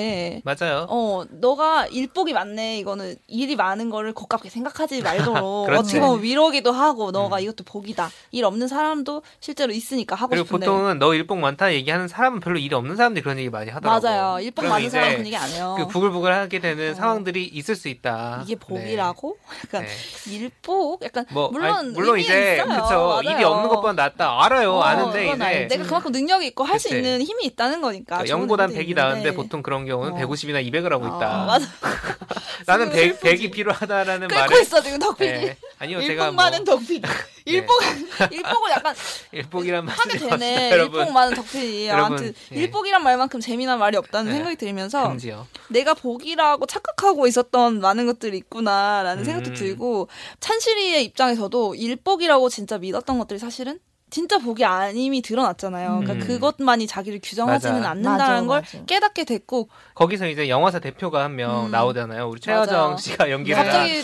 [0.44, 0.86] 맞아요.
[0.90, 2.80] 어, 너가 일복이 많네.
[2.80, 5.70] 이거는 일이 많은 거를 고깝게 생각하지 말도록.
[5.70, 7.42] 어떻게 보면 위로기도 하고 너가 음.
[7.44, 8.10] 이것도 복이다.
[8.32, 10.66] 일 없는 사람도 실제로 있으니까 하고 그리고 싶은데.
[10.66, 14.12] 보통은 너 일복 많다 얘기하는 사람은 별로 일이 없는 사람들이 그런 얘기 많이 하더라고요.
[14.12, 14.40] 맞아요.
[14.42, 15.76] 일복 많은 이제 사람 은 그런 얘기 안 해요.
[15.78, 16.96] 그 부글부글 하게 되는 어.
[16.96, 18.42] 상황들이 있을 수 있다.
[18.44, 19.38] 이게 복이라고?
[19.68, 20.32] 약간 네.
[20.34, 21.04] 일복?
[21.04, 22.58] 약간 뭐 물론 아니, 물론 이제.
[22.58, 23.22] 그쵸 맞아요.
[23.24, 25.68] 일이 없는 것보다 낫다 알아요 어, 아는데 이제 알지.
[25.78, 26.90] 내가 그만큼 능력이 있고 할 수.
[26.96, 28.24] 있는 힘이 있다는 거니까.
[28.24, 29.34] 그러니까 0보단 좋은 100이 힘도 나은데.
[29.34, 30.16] 보통 그런 경우는 어.
[30.18, 31.56] 150이나 200을 하고 있다.
[31.56, 31.60] 어.
[32.66, 35.32] 나는 지금 100, 100 이 필요하다라는 말을 있어 지금 덕PD.
[35.46, 35.58] 네.
[35.78, 37.02] 아니요 제가 뭐 많은 덕피.
[37.50, 37.80] 일복
[38.32, 38.96] 일복을 약간
[39.32, 40.72] 일복이란 하게 말을 되네.
[40.72, 41.30] 여러분 일복 많은.
[41.88, 42.56] 여러분, 아무튼 예.
[42.56, 44.38] 일복이란 말만큼 재미난 말이 없다는 네.
[44.38, 45.48] 생각이 들면서 금지요.
[45.70, 49.26] 내가 복이라고 착각하고 있었던 많은 것들이 있구나라는 음.
[49.26, 50.08] 생각도 들고
[50.40, 53.80] 찬실이의 입장에서도 일복이라고 진짜 믿었던 것들이 사실은
[54.10, 56.00] 진짜 복이 아님이 드러났잖아요.
[56.00, 56.20] 그러니까 음.
[56.20, 57.90] 그것만이 자기를 규정하지는 맞아.
[57.92, 58.86] 않는다는 맞아, 걸 맞아.
[58.86, 61.72] 깨닫게 됐고 거기서 이제 영화사 대표가 한명 음.
[61.72, 62.28] 나오잖아요.
[62.28, 62.66] 우리 맞아요.
[62.66, 64.02] 최하정 씨가 연기를 한 갑자기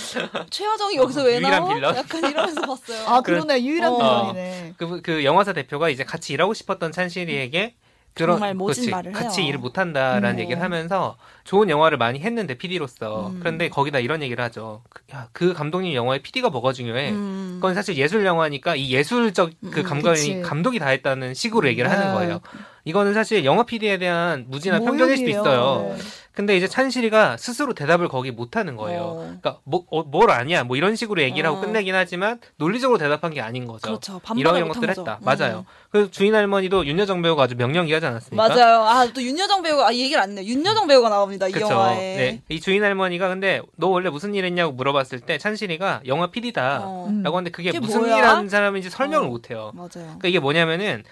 [0.49, 1.73] 최하정이 여기서 왜 유일한 나와?
[1.73, 1.95] 빌런?
[1.95, 3.07] 약간 이러면서 봤어요.
[3.07, 3.97] 아 그러네 유일한 어.
[3.97, 4.73] 빌런이네.
[4.77, 7.75] 그, 그 영화사 대표가 이제 같이 일하고 싶었던 찬실이에게
[8.15, 9.49] 그런 정말 모진 그치, 말을 같이 해요.
[9.49, 10.39] 일을 못한다라는 음.
[10.39, 13.39] 얘기를 하면서 좋은 영화를 많이 했는데 PD로서 음.
[13.39, 14.83] 그런데 거기다 이런 얘기를 하죠.
[14.89, 17.11] 그, 야, 그 감독님 영화에 PD가 뭐가 중요해?
[17.11, 17.51] 음.
[17.55, 20.41] 그건 사실 예술 영화니까 이 예술적 그 음, 그치.
[20.41, 22.39] 감독이 다 했다는 식으로 얘기를 하는 아, 거예요.
[22.85, 25.29] 이거는 사실 영화 PD에 대한 무지나 편견일 수도.
[25.29, 25.95] 있어요.
[25.97, 26.03] 네.
[26.35, 29.01] 근데 이제 찬실이가 스스로 대답을 거기 못 하는 거예요.
[29.01, 29.15] 어.
[29.15, 31.61] 그러니까 뭐, 어, 뭘 아냐 뭐 이런 식으로 얘기를 하고 어.
[31.61, 33.87] 끝내긴 하지만 논리적으로 대답한 게 아닌 거죠.
[33.87, 34.21] 그렇죠.
[34.35, 34.89] 이런 이런 것들.
[34.89, 35.19] 했다.
[35.21, 35.25] 음.
[35.25, 35.65] 맞아요.
[35.89, 38.47] 그 주인 할머니도 윤여정 배우가 아주 명령기하지 않았습니까?
[38.47, 38.83] 맞아요.
[38.83, 40.45] 아, 또 윤여정 배우가, 아, 이 얘기를 안 했네.
[40.45, 41.67] 윤여정 배우가 나옵니다, 이 그쵸.
[41.69, 41.95] 영화에.
[41.95, 42.41] 네.
[42.49, 46.81] 이 주인 할머니가 근데 너 원래 무슨 일 했냐고 물어봤을 때 찬실이가 영화 PD다.
[46.83, 47.23] 어, 음.
[47.23, 48.17] 라고 하는데 그게 그게 무슨 뭐야?
[48.17, 49.29] 일 하는 사람인지 설명을 어.
[49.29, 49.71] 못 해요.
[49.73, 49.89] 맞아요.
[49.93, 51.03] 그러니까 이게 뭐냐면은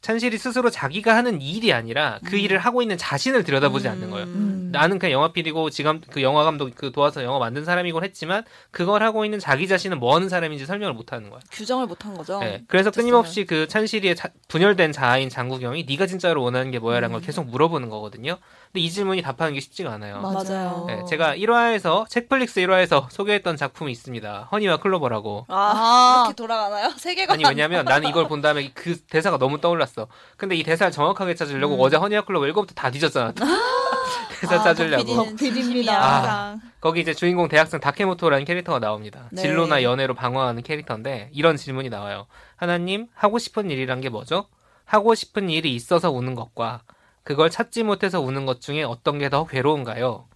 [0.00, 2.40] 찬실이 스스로 자기가 하는 일이 아니라 그 음.
[2.40, 3.92] 일을 하고 있는 자신을 들여다보지 음.
[3.92, 4.26] 않는 거예요.
[4.28, 4.68] 음.
[4.72, 9.02] 나는 그냥 영화 PD고 지금 그 영화 감독 그 도와서 영화 만든 사람이곤 했지만 그걸
[9.02, 11.40] 하고 있는 자기 자신은 뭐 하는 사람인지 설명을 못 하는 거야.
[11.50, 12.38] 규정을 못 한 거죠.
[12.40, 12.62] 네.
[12.66, 12.90] 그래서.
[12.90, 17.26] 끊임없이 그 찬실이의 자- 분열된 자아인 장국영이 네가 진짜로 원하는 게 뭐야라는 걸 음.
[17.26, 18.38] 계속 물어보는 거거든요.
[18.72, 20.20] 근데 이 질문이 답하는 게 쉽지가 않아요.
[20.20, 20.84] 맞아요.
[20.86, 24.48] 네, 제가 1화에서 책플릭스 1화에서 소개했던 작품이 있습니다.
[24.52, 25.46] 허니와 클로버라고.
[25.48, 26.22] 아, 아.
[26.26, 26.90] 이렇게 돌아가나요?
[26.96, 27.34] 세계관.
[27.34, 30.06] 아니 왜냐면 나는 이걸 본 다음에 그 대사가 너무 떠올랐어.
[30.36, 31.80] 근데 이 대사를 정확하게 찾으려고 음.
[31.80, 33.32] 어제 허니와 클로버 1권부터 다 뒤졌잖아.
[34.40, 35.04] 대사 아, 찾으려고.
[35.04, 35.36] 덕PD입니다.
[35.36, 36.14] 진심이야, 아.
[36.14, 36.60] 항상.
[36.80, 39.28] 거기 이제 주인공 대학생 다케모토라는 캐릭터가 나옵니다.
[39.32, 39.42] 네.
[39.42, 42.26] 진로나 연애로 방황하는 캐릭터인데 이런 질문이 나와요.
[42.54, 44.46] 하나님 하고 싶은 일이란 게 뭐죠?
[44.84, 46.82] 하고 싶은 일이 있어서 우는 것과
[47.24, 50.29] 그걸 찾지 못해서 우는 것 중에 어떤 게 더 괴로운가요?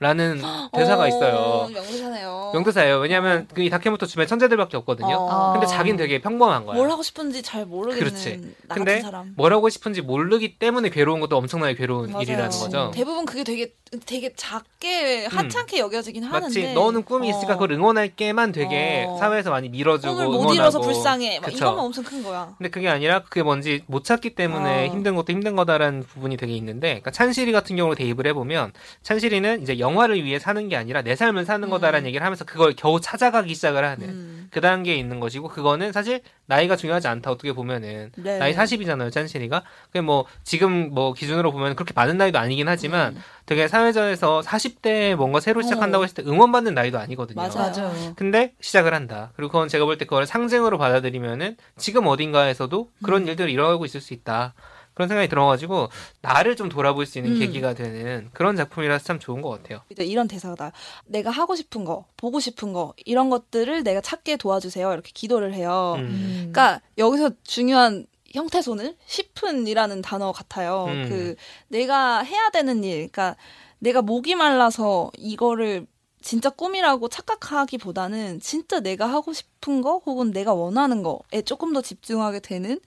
[0.00, 0.40] 라는
[0.72, 1.68] 대사가 있어요.
[1.70, 2.50] 명대사네요.
[2.54, 2.98] 명대사예요.
[3.00, 5.14] 왜냐하면 그 이 다케모토 주변에 천재들밖에 없거든요.
[5.14, 5.52] 어.
[5.52, 6.74] 근데 자기는 되게 평범한 거야.
[6.74, 8.54] 뭘 하고 싶은지 잘 모르겠는 그렇지.
[8.66, 9.34] 나 근데 같은 사람.
[9.36, 12.22] 뭘 하고 싶은지 모르기 때문에 괴로운 것도 엄청나게 괴로운 맞아요.
[12.22, 12.90] 일이라는 거죠.
[12.94, 13.74] 대부분 그게 되게
[14.06, 16.46] 되게 작게 하찮게 여겨지긴 하는데.
[16.46, 17.56] 마치 너는 꿈이 있으니까 어.
[17.58, 19.18] 그걸 응원할게만 되게 어.
[19.18, 20.54] 사회에서 많이 밀어주고 꿈을 못.
[20.54, 21.40] 이뤄서 불쌍해.
[21.40, 21.58] 막 그쵸.
[21.58, 22.54] 이것만 엄청 큰 거야.
[22.56, 24.92] 근데 그게 아니라 그게 뭔지 못 찾기 때문에 어.
[24.92, 29.78] 힘든 것도 힘든 거다라는 부분이 되게 있는데 그러니까 찬실이 같은 경우로 대입을 해보면 찬실이는 이제
[29.78, 32.06] 영 화를 위해 사는 게 아니라 내 삶을 사는 거다라는 음.
[32.08, 34.48] 얘기를 하면서 그걸 겨우 찾아가기 시작을 하는 음.
[34.50, 38.38] 그 단계에 있는 것이고 그거는 사실 나이가 중요하지 않다 어떻게 보면은 네.
[38.38, 43.22] 나이 40이잖아요 찬실이가 그게 뭐 지금 뭐 기준으로 보면 그렇게 많은 나이도 아니긴 하지만 음.
[43.46, 46.04] 되게 사회전에서 40대에 뭔가 새로 시작한다고 어.
[46.04, 47.70] 했을 때 응원받는 나이도 아니거든요 맞아요.
[47.70, 48.12] 맞아요.
[48.16, 49.32] 근데 시작을 한다.
[49.36, 53.28] 그리고 그건 제가 볼 때 그걸 상징으로 받아들이면은 지금 어딘가에서도 그런 음.
[53.28, 54.54] 일들이 일어나고 있을 수 있다.
[55.00, 55.88] 그런 생각이 들어가지고
[56.20, 57.38] 나를 좀 돌아볼 수 있는 음.
[57.38, 59.80] 계기가 되는 그런 작품이라서 참 좋은 것 같아요.
[59.88, 60.72] 이제 이런 대사다.
[61.06, 64.92] 내가 하고 싶은 거, 보고 싶은 거 이런 것들을 내가 찾게 도와주세요.
[64.92, 65.94] 이렇게 기도를 해요.
[65.96, 66.50] 음.
[66.52, 70.84] 그러니까 여기서 중요한 형태손을 싶은이라는 단어 같아요.
[70.88, 71.06] 음.
[71.08, 71.34] 그
[71.68, 73.36] 내가 해야 되는 일, 그러니까
[73.78, 75.86] 내가 목이 말라서 이거를
[76.22, 82.40] 진짜 꿈이라고 착각하기보다는 진짜 내가 하고 싶은 거 혹은 내가 원하는 거에 조금 더 집중하게
[82.40, 82.78] 되는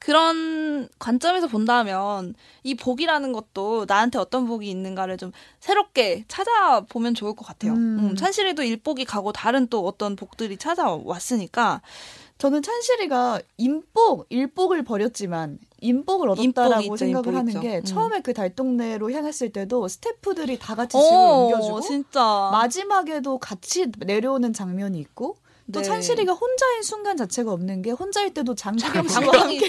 [0.00, 7.46] 그런 관점에서 본다면 이 복이라는 것도 나한테 어떤 복이 있는가를 좀 새롭게 찾아보면 좋을 것
[7.46, 7.74] 같아요.
[7.74, 7.98] 음.
[8.00, 11.82] 음, 찬실이도 일복이 가고 다른 또 어떤 복들이 찾아왔으니까
[12.40, 17.60] 저는 찬실이가 인복, 일복을 버렸지만 인복을 인복이 얻었다라고 있죠, 생각을 인복 하는.
[17.60, 17.84] 게 음.
[17.84, 24.54] 처음에 그 달동네로 향했을 때도 스태프들이 다 같이 집을 어, 옮겨주고 진짜 마지막에도 같이 내려오는
[24.54, 25.36] 장면이 있고
[25.70, 25.86] 또 네.
[25.86, 29.56] 찬실이가 혼자인 순간 자체가 없는 게 혼자일 때도 장기경 씨와 함께.
[29.56, 29.68] 있고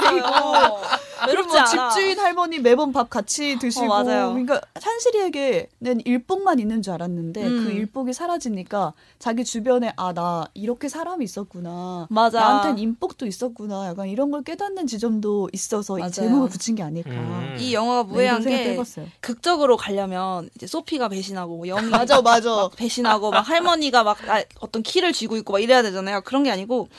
[1.28, 1.66] 외롭지 뭐.
[1.66, 4.30] 집주인 할머니 매번 밥 같이 드시고 어, 맞아요.
[4.30, 7.64] 그러니까 찬실이에게는 일복만 있는 줄 알았는데 음.
[7.66, 12.40] 그 일복이 사라지니까 자기 주변에 아 나 이렇게 사람이 있었구나 맞아.
[12.42, 16.10] 나한텐 인복도 있었구나 약간 이런 걸 깨닫는 지점도 있어서 맞아요.
[16.10, 17.56] 이 제목을 붙인 게 아닐까 음.
[17.58, 19.08] 이 영화가 네, 무해한 생각도 게 해봤어요.
[19.22, 24.44] 극적으로 가려면 이제 소피가 배신하고 뭐 영이 맞아 맞아 막 배신하고 막 할머니가 막 아,
[24.60, 26.22] 어떤 키를 쥐고 있고 막 이래야 되잖아요.
[26.22, 26.90] 그런 게 아니고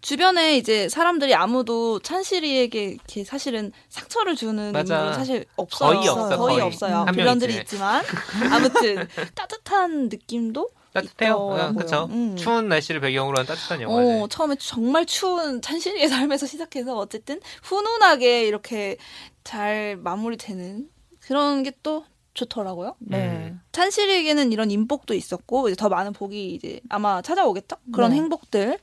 [0.00, 4.94] 주변에 이제 사람들이 아무도 찬실이에게 이렇게 사실은 상처를 주는 맞아.
[4.96, 5.96] 인물은 사실 없어요.
[5.98, 6.60] 거의 없어, 거의 거의.
[6.60, 7.06] 없어요.
[7.14, 7.60] 빌런들이 있지.
[7.62, 8.04] 있지만
[8.52, 11.72] 아무튼 따뜻한 느낌도 따뜻해요.
[11.74, 12.08] 그렇죠.
[12.10, 12.36] 음.
[12.36, 14.24] 추운 날씨를 배경으로 한 따뜻한 영화죠.
[14.24, 18.96] 어, 처음에 정말 추운 찬실이의 삶에서 시작해서 어쨌든 훈훈하게 이렇게
[19.44, 20.88] 잘 마무리되는
[21.20, 22.94] 그런 게 또 좋더라고요.
[23.00, 23.18] 네.
[23.50, 23.60] 음.
[23.72, 27.76] 찬실에게는 이런 인복도 있었고 이제 더 많은 복이 이제 아마 찾아오겠죠.
[27.92, 28.16] 그런 네.
[28.16, 28.78] 행복들.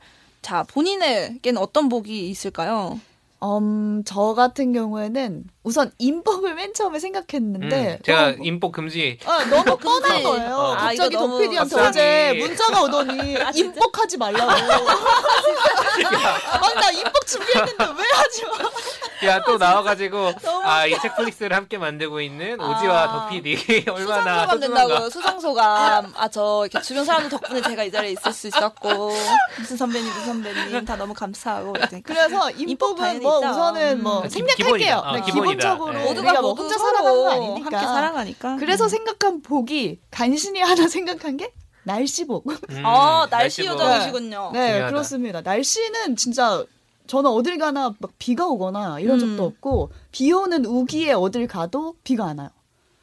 [0.46, 3.00] 자 본인에게는 어떤 복이 있을까요?
[3.42, 9.44] 음, 저 같은 경우에는 우선 인복을 맨 처음에 생각했는데 음, 제가 너무, 인복 금지 아,
[9.46, 10.22] 너무 뻔한?
[10.22, 10.54] 거예요.
[10.54, 10.72] 어.
[10.74, 11.88] 아, 갑자기 덕PD한테 갑자기.
[11.88, 13.50] 어제 문자가 오더니 아?
[13.52, 14.48] 인복하지 말라고.
[16.06, 19.26] 아니 나 인복 준비했는데 왜 하지 마?
[19.26, 23.12] 야또 나와가지고 너무 아이 책플릭스를 함께 만들고 있는 오지와 아.
[23.28, 24.60] 덕PD 얼마나 수상소감.
[24.60, 25.10] 된다고요.
[25.10, 26.12] 수상소감.
[26.16, 29.12] 아 저 이렇게 주변 사람들 덕분에 제가 이 자리에 있을 수 있었고
[29.58, 31.72] 무슨 선배님 무슨 선배님 다 너무 감사하고.
[32.04, 33.50] 그래서 인복 인복은 뭐 있죠.
[33.50, 34.28] 우선은 뭐 음.
[34.28, 34.66] 생략할게요.
[34.66, 35.02] 기본이다.
[35.08, 35.55] 아, 네, 기본이다.
[35.56, 36.04] 기본적으로 네.
[36.04, 37.64] 모두가 뭐 모두 혼자 살아가는 거 아니니까.
[37.64, 38.56] 함께 살아가니까.
[38.56, 38.88] 그래서 음.
[38.88, 41.52] 생각한 복이 간신히 하나 생각한 게
[41.84, 42.46] 날씨복.
[42.48, 44.50] 음, 아 날씨 요정이시군요.
[44.52, 44.90] 네, 중요하다.
[44.90, 45.40] 그렇습니다.
[45.40, 46.64] 날씨는 진짜
[47.06, 49.46] 저는 어딜 가나 막 비가 오거나 이런 적도 음.
[49.46, 52.50] 없고 비 오는 우기에 어딜 가도 비가 안 와요.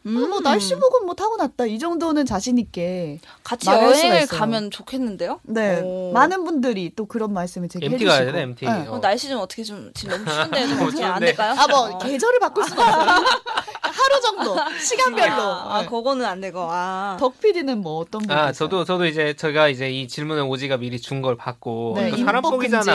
[0.05, 0.29] 음.
[0.29, 4.37] 뭐 날씨복은 뭐 타고났다 이 정도는 자신 있게 같이 여행을 있어요.
[4.39, 5.39] 가면 좋겠는데요.
[5.43, 6.11] 네 오.
[6.13, 8.65] 많은 분들이 또 그런 말씀을 제게 MT 해주시고 가야 되네, MT.
[8.65, 8.71] 네.
[8.89, 11.19] 어, 날씨 좀 어떻게 좀 지금 너무 추운데 좀 어떻게 안.
[11.19, 11.55] 될까요?
[11.57, 11.97] 아뭐 어.
[11.99, 13.25] 계절을 바꿀 수가 없어요.
[13.83, 15.41] 하루 정도 시간별로.
[15.41, 15.87] 아, 아, 네.
[15.87, 16.67] 그거는 안 되고.
[16.69, 17.15] 아.
[17.19, 18.31] 덕 PD는 뭐 어떤 분?
[18.35, 22.25] 아 저도 저도 이제 제가 이제 이 질문을 오지가 미리 준 걸 받고 네, 인복
[22.25, 22.83] 사람복이잖아.
[22.83, 22.89] 금지,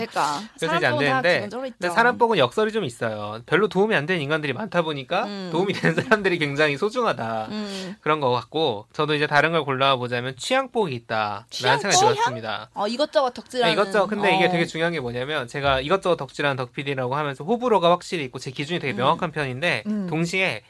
[0.00, 0.06] 네.
[0.08, 1.48] 그러니까 그래서 이제 안 되는데.
[1.50, 3.40] 근데 사람복은 역설이 좀 있어요.
[3.46, 5.48] 별로 도움이 안 되는 인간들이 많다 보니까 음.
[5.52, 7.48] 도움이 되는 사람들이 굉장히 소중하다.
[7.50, 7.96] 음.
[8.00, 12.14] 그런 것 같고 저도 이제 다른 걸 골라 보자면 취향복이 있다라는 생각이 취향복?
[12.14, 12.70] 들었습니다.
[12.74, 13.74] 어, 이것저것 덕질하는.
[13.74, 14.50] 네, 이것저것 근데 이게 어.
[14.50, 18.94] 되게 중요한 게 뭐냐면 제가 이것저것 덕질하는 덕PD라고 하면서 호불호가 확실히 있고 제 기준이 되게
[18.94, 18.96] 음.
[18.96, 20.06] 명확한 편인데 음.
[20.08, 20.62] 동시에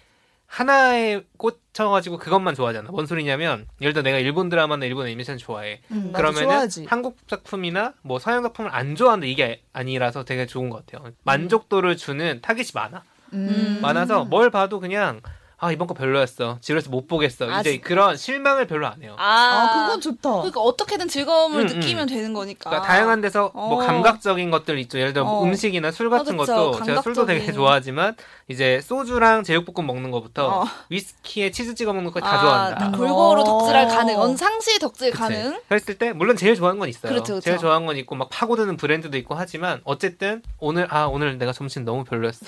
[0.46, 2.90] 하나에 꽂혀가지고 그것만 좋아하잖아.
[2.90, 5.82] 뭔 소리냐면 예를 들어 내가 일본 드라마나 일본 애니메이션 좋아해.
[5.90, 6.68] 음, 그러면은.
[6.86, 11.12] 한국 작품이나 뭐 서양 작품을 안 좋아하는데 이게 아니라서 되게 좋은 것 같아요.
[11.24, 13.02] 만족도를 주는 타깃이 많아.
[13.34, 13.78] 음.
[13.82, 15.20] 많아서 뭘 봐도 그냥
[15.60, 16.58] 아 이번 거 별로였어.
[16.60, 17.50] 지루해서 못 보겠어.
[17.50, 19.16] 아, 이제 진- 그런 실망을 별로 안 해요.
[19.18, 20.30] 아, 아, 그건 좋다.
[20.30, 22.14] 그러니까 어떻게든 즐거움을 음, 느끼면 음.
[22.14, 22.70] 되는 거니까.
[22.70, 23.86] 그러니까 다양한 데서 뭐 어.
[23.86, 25.00] 감각적인 것들 있죠.
[25.00, 25.44] 예를 들어 뭐 어.
[25.44, 26.44] 음식이나 술 같은 어.
[26.44, 27.54] 것도 제가 술도 되게 감각적인.
[27.54, 28.14] 좋아하지만
[28.46, 30.64] 이제 소주랑 제육볶음 먹는 것부터 어.
[30.90, 32.90] 위스키에 치즈 찍어 먹는 거다 아, 좋아한다.
[32.96, 33.44] 골고루 어.
[33.44, 34.16] 덕질할 가능.
[34.16, 35.20] 언상시 덕질 그치.
[35.20, 35.60] 가능.
[35.68, 37.10] 그랬을 때 물론 제일 좋아하는 건 있어요.
[37.10, 37.40] 그렇죠, 그렇죠.
[37.44, 41.84] 제일 좋아하는 건 있고 막 파고드는 브랜드도 있고 하지만 어쨌든 오늘 아 오늘 내가 점심
[41.84, 42.46] 너무 별로였어.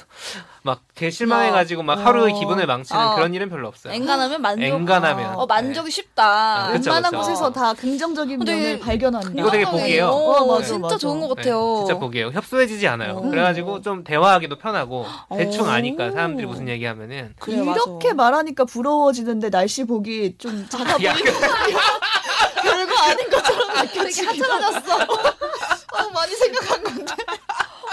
[0.62, 2.38] 막 되게 실망해가지고 막 하루의 어.
[2.38, 3.14] 기분을 망치는 어.
[3.14, 3.92] 그런 일은 별로 없어요.
[3.94, 4.62] 엔간하면 만족.
[4.62, 5.35] 엔간하면.
[5.37, 6.66] 어, 만족이 쉽다.
[6.68, 7.23] 아, 그쵸, 웬만한 그쵸.
[7.23, 9.31] 곳에서 다 긍정적인 근데 면을 발견한다.
[9.37, 10.07] 이거 되게 복이에요.
[10.09, 10.99] 어, 어, 맞아, 진짜 맞아.
[10.99, 11.75] 좋은 것 네, 같아요.
[11.79, 12.29] 진짜 복이에요.
[12.31, 13.14] 협소해지지 않아요.
[13.16, 13.20] 어.
[13.31, 15.70] 그래가지고 좀 대화하기도 편하고 대충 어.
[15.70, 18.14] 아니까 사람들이 무슨 얘기하면은 그래, 이렇게 맞아.
[18.31, 21.14] 말하니까 부러워지는데 날씨 보기 좀 작아 보이 야,
[22.62, 24.96] 별거 아닌 것처럼 되게 느껴지기도 하찮아졌어.
[25.92, 27.14] 어, 많이 생각한 건데.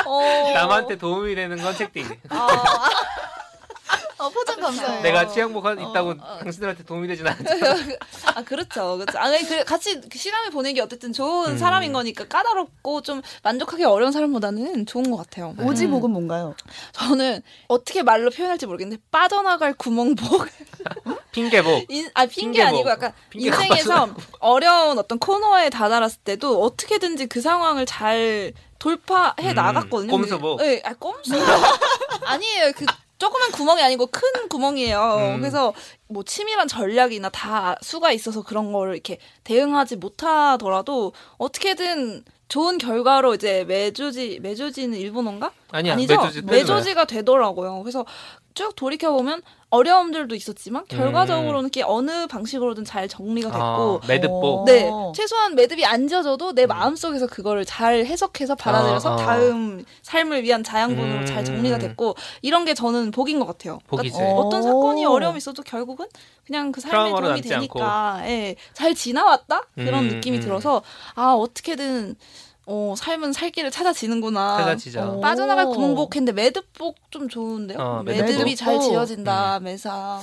[0.07, 0.51] 어.
[0.53, 2.05] 남한테 도움이 되는 건 책디.
[2.29, 2.47] 아,
[4.19, 5.01] 어, 포장 감사해요.
[5.01, 7.43] 내가 취향복 어, 있다고 당신들한테 도움이 되진 않죠.
[8.35, 9.19] 아 그렇죠, 그렇죠.
[9.19, 11.57] 아, 그 같이 그 시간을 보내기 어쨌든 좋은 음.
[11.57, 15.53] 사람인 거니까 까다롭고 좀 만족하기 어려운 사람보다는 좋은 것 같아요.
[15.59, 16.55] 오지복은 뭔가요?
[16.93, 20.47] 저는 어떻게 말로 표현할지 모르겠는데 빠져나갈 구멍복.
[21.31, 21.85] 핑계복.
[21.89, 22.67] 인, 아 핑계 핑계복.
[22.67, 30.11] 아니고 약간 인생에서 어려운 어떤 코너에 다다랐을 때도 어떻게든지 그 상황을 잘 돌파해 음, 나갔거든요.
[30.11, 30.59] 꼼수복.
[30.59, 31.33] 네, 아 꼼수
[32.25, 32.71] 아니에요.
[32.75, 32.85] 그
[33.17, 35.33] 조그만 구멍이 아니고 큰 구멍이에요.
[35.35, 35.39] 음.
[35.39, 35.73] 그래서
[36.07, 43.65] 뭐 치밀한 전략이나 다 수가 있어서 그런 거를 이렇게 대응하지 못하더라도 어떻게든 좋은 결과로 이제
[43.67, 45.51] 매조지 매조지는 일본어인가?
[45.71, 45.93] 아니야.
[45.93, 46.15] 아니죠.
[46.15, 47.81] 매조지 매조지가 되더라고요.
[47.81, 48.05] 그래서
[48.57, 54.43] 쭉 돌이켜 보면 어려움들도 있었지만 결과적으로는 이게 어느 방식으로든 잘 정리가 됐고 어, 매듭복.
[54.43, 54.65] 어.
[54.65, 56.67] 네 최소한 매듭이 안 지어져도 내 음.
[56.69, 59.17] 마음 속에서 그거를 잘 해석해서 받아들여서 어, 어.
[59.17, 61.25] 다음 삶을 위한 자양분으로 음.
[61.27, 63.77] 잘 정리가 됐고 이런 게 저는 복인 것 같아요.
[63.85, 64.17] 복이지.
[64.17, 64.63] 그러니까 어떤 오.
[64.63, 66.07] 사건이 어려움이 있어도 결국은
[66.43, 70.41] 그냥 그 삶에 트라우마로 도움이 되니까 예, 잘 지나왔다 그런 음, 느낌이 음.
[70.41, 70.81] 들어서
[71.13, 72.15] 아 어떻게든
[72.69, 74.57] 어, 삶은 살 길을 찾아지는구나.
[74.57, 74.99] 찾아지죠.
[74.99, 75.19] 어.
[75.21, 75.71] 빠져나갈 오.
[75.71, 77.77] 구멍복인데 매듭복 좀 좋은데요?
[77.79, 78.55] 어, 매듭이 매듭복.
[78.57, 80.19] 잘 지어진다 매사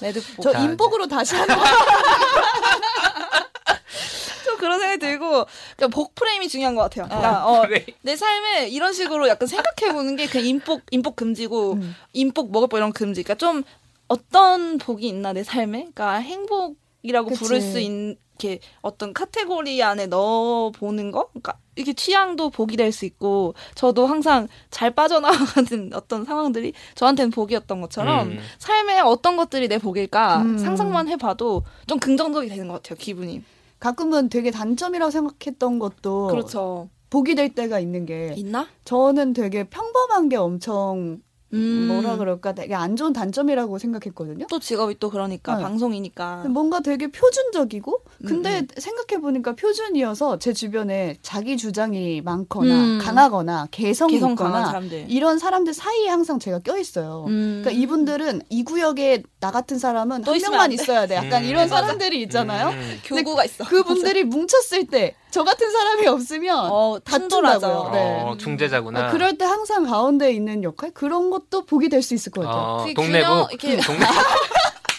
[0.00, 0.42] 매듭복.
[0.42, 1.58] 저 자, 인복으로 다시 한번
[4.44, 5.44] 좀 그런 생각이 들고
[5.76, 7.04] 그러니까 복 프레임이 중요한 것 같아요.
[7.06, 7.62] 그러니까 어.
[8.00, 11.94] 내 삶에 이런 식으로 약간 생각해 보는 게 그냥 인복 인복 금지고 음.
[12.14, 13.22] 인복 먹을 거 이런 금지.
[13.22, 13.64] 그러니까 좀
[14.08, 15.90] 어떤 복이 있나 내 삶에?
[15.94, 17.38] 그러니까 행복이라고 그치.
[17.38, 21.28] 부를 수 있는 이렇게 어떤 카테고리 안에 넣어 보는 거?
[21.28, 27.80] 그러니까 이게 취향도 복이 될 수 있고 저도 항상 잘 빠져나가는 어떤 상황들이 저한테는 복이었던
[27.80, 28.38] 것처럼 음.
[28.58, 30.58] 삶에 어떤 것들이 내 복일까 음.
[30.58, 33.42] 상상만 해봐도 좀 긍정적이 되는 것 같아요 기분이.
[33.78, 36.88] 가끔은 되게 단점이라고 생각했던 것도 그렇죠.
[37.10, 38.68] 복이 될 때가 있는 게 있나?
[38.84, 41.20] 저는 되게 평범한 게 엄청
[41.52, 41.88] 음.
[41.88, 44.46] 뭐라 그럴까 되게 안 좋은 단점이라고 생각했거든요.
[44.48, 45.62] 또 직업이 또 그러니까 네.
[45.62, 46.44] 방송이니까.
[46.48, 52.98] 뭔가 되게 표준적이고 근데 음, 생각해 보니까 표준이어서 제 주변에 자기 주장이 많거나 음.
[53.02, 55.06] 강하거나 개성이 개성 강한 있거나 사람들.
[55.08, 57.24] 이런 사람들 사이에 항상 제가 껴 있어요.
[57.28, 57.60] 음.
[57.62, 60.72] 그러니까 이분들은 이 구역에 나 같은 사람은 또한 명만.
[60.72, 61.16] 있어야 돼.
[61.16, 61.48] 약간 음.
[61.48, 61.82] 이런 맞아.
[61.82, 62.68] 사람들이 있잖아요.
[62.68, 62.98] 음.
[63.04, 63.64] 교구가 있어.
[63.64, 67.58] 그분들이 뭉쳤을 때 저 같은 사람이 없으면 어, 다툰다고요.
[67.58, 67.90] 충돌하죠.
[67.94, 68.20] 네.
[68.22, 69.08] 어, 중재자구나.
[69.08, 72.62] 아, 그럴 때 항상 가운데 있는 역할 그런 것도 복이 될 수 있을 것 같아요.
[72.62, 73.22] 어, 이렇게 동네,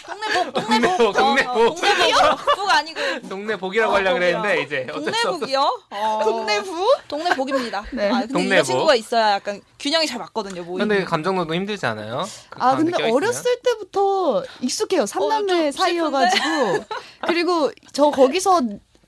[0.06, 1.54] 동네복 동네복, 동네복.
[1.80, 4.40] 동네복 아니고 동네 복이라고 어, 하려고 복이라.
[4.42, 4.86] 그랬는데 이제.
[4.92, 5.82] 동네복이요?
[5.90, 6.20] 어.
[6.24, 6.96] 동네부?
[7.08, 7.84] 동네복입니다.
[7.92, 8.08] 네.
[8.10, 8.46] 아, 동네복.
[8.46, 10.62] 이런 친구가 있어야 약간 균형이 잘 맞거든요.
[10.64, 10.86] 모임.
[10.88, 12.24] 근데 감정노동 힘들지 않아요?
[12.50, 13.14] 그 아 근데 껴있으면?
[13.16, 15.06] 어렸을 때부터 익숙해요.
[15.06, 16.84] 삼남매 좀 사이여가지고
[17.26, 18.60] 그리고 저 거기서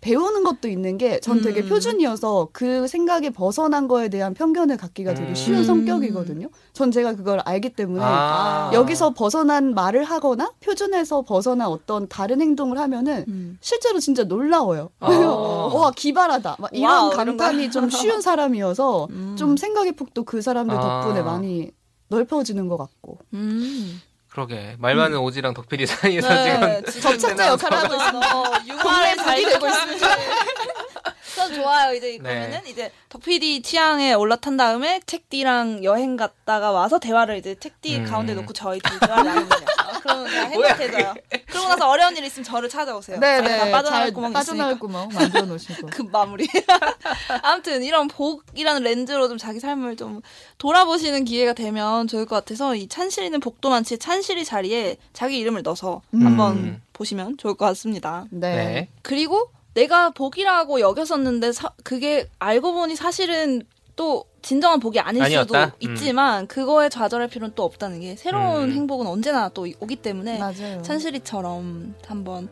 [0.06, 1.68] 배우는 것도 있는 게 전 되게 음.
[1.68, 5.64] 표준이어서 그 생각에 벗어난 거에 대한 편견을 갖기가 되게 쉬운 음.
[5.64, 6.48] 성격이거든요.
[6.72, 8.70] 전 제가 그걸 알기 때문에 아.
[8.72, 13.58] 여기서 벗어난 말을 하거나 표준에서 벗어난 어떤 다른 행동을 하면은 음.
[13.60, 14.90] 실제로 진짜 놀라워요.
[15.00, 15.08] 어.
[15.74, 16.56] 와 기발하다.
[16.60, 19.34] 막 이런 wow, 감탄이 좀 쉬운 사람이어서 음.
[19.36, 20.80] 좀 생각의 폭도 그 사람들 아.
[21.02, 21.70] 덕분에 많이
[22.08, 23.18] 넓혀지는 것 같고.
[23.34, 24.00] 음.
[24.36, 28.66] 그러게 말 많은 오지랑 덕필이 사이에서 네, 지금 접착자 역할을 하고 있어.
[28.66, 30.08] 융화를 잘 복이 되고 있습니다.
[31.34, 31.94] 전 좋아요.
[31.94, 32.34] 이제 네.
[32.34, 38.04] 그러면은 이제 덕PD 취향에 올라탄 다음에 책디랑 여행 갔다가 와서 대화를 이제 책디 음.
[38.04, 39.66] 가운데 놓고 저희 둘 대화 나누는 거예요.
[40.08, 41.14] 어, 그러면 그냥 행복해져요.
[41.48, 43.18] 그러고 나서 어려운 일 있으면 저를 찾아오세요.
[43.20, 43.82] 네네.
[43.82, 44.78] 잘 구멍이 빠져나갈 있으니까.
[44.86, 45.86] 구멍 만들어 놓으시고.
[45.92, 46.46] 그 마무리.
[47.42, 50.20] 아무튼 이런 복이라는 렌즈로 좀 자기 삶을 좀
[50.58, 56.02] 돌아보시는 기회가 되면 좋을 것 같아서 이 찬실이는 복도 많지 찬실이 자리에 자기 이름을 넣어서
[56.14, 56.24] 음.
[56.26, 58.24] 한번 보시면 좋을 것 같습니다.
[58.30, 58.56] 네.
[58.56, 58.88] 네.
[59.02, 63.62] 그리고 내가 복이라고 여겼었는데 사- 그게 알고 보니 사실은
[63.96, 65.66] 또 진정한 복이 아닐 아니었다?
[65.66, 68.72] 수도 있지만 그거에 좌절할 필요는 또 없다는 게 새로운 음.
[68.72, 70.82] 행복은 언제나 또 오기 때문에 맞아요.
[70.82, 72.48] 찬실이처럼 한번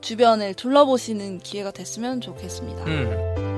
[0.00, 2.84] 주변을 둘러보시는 기회가 됐으면 좋겠습니다.
[2.84, 3.48] 음.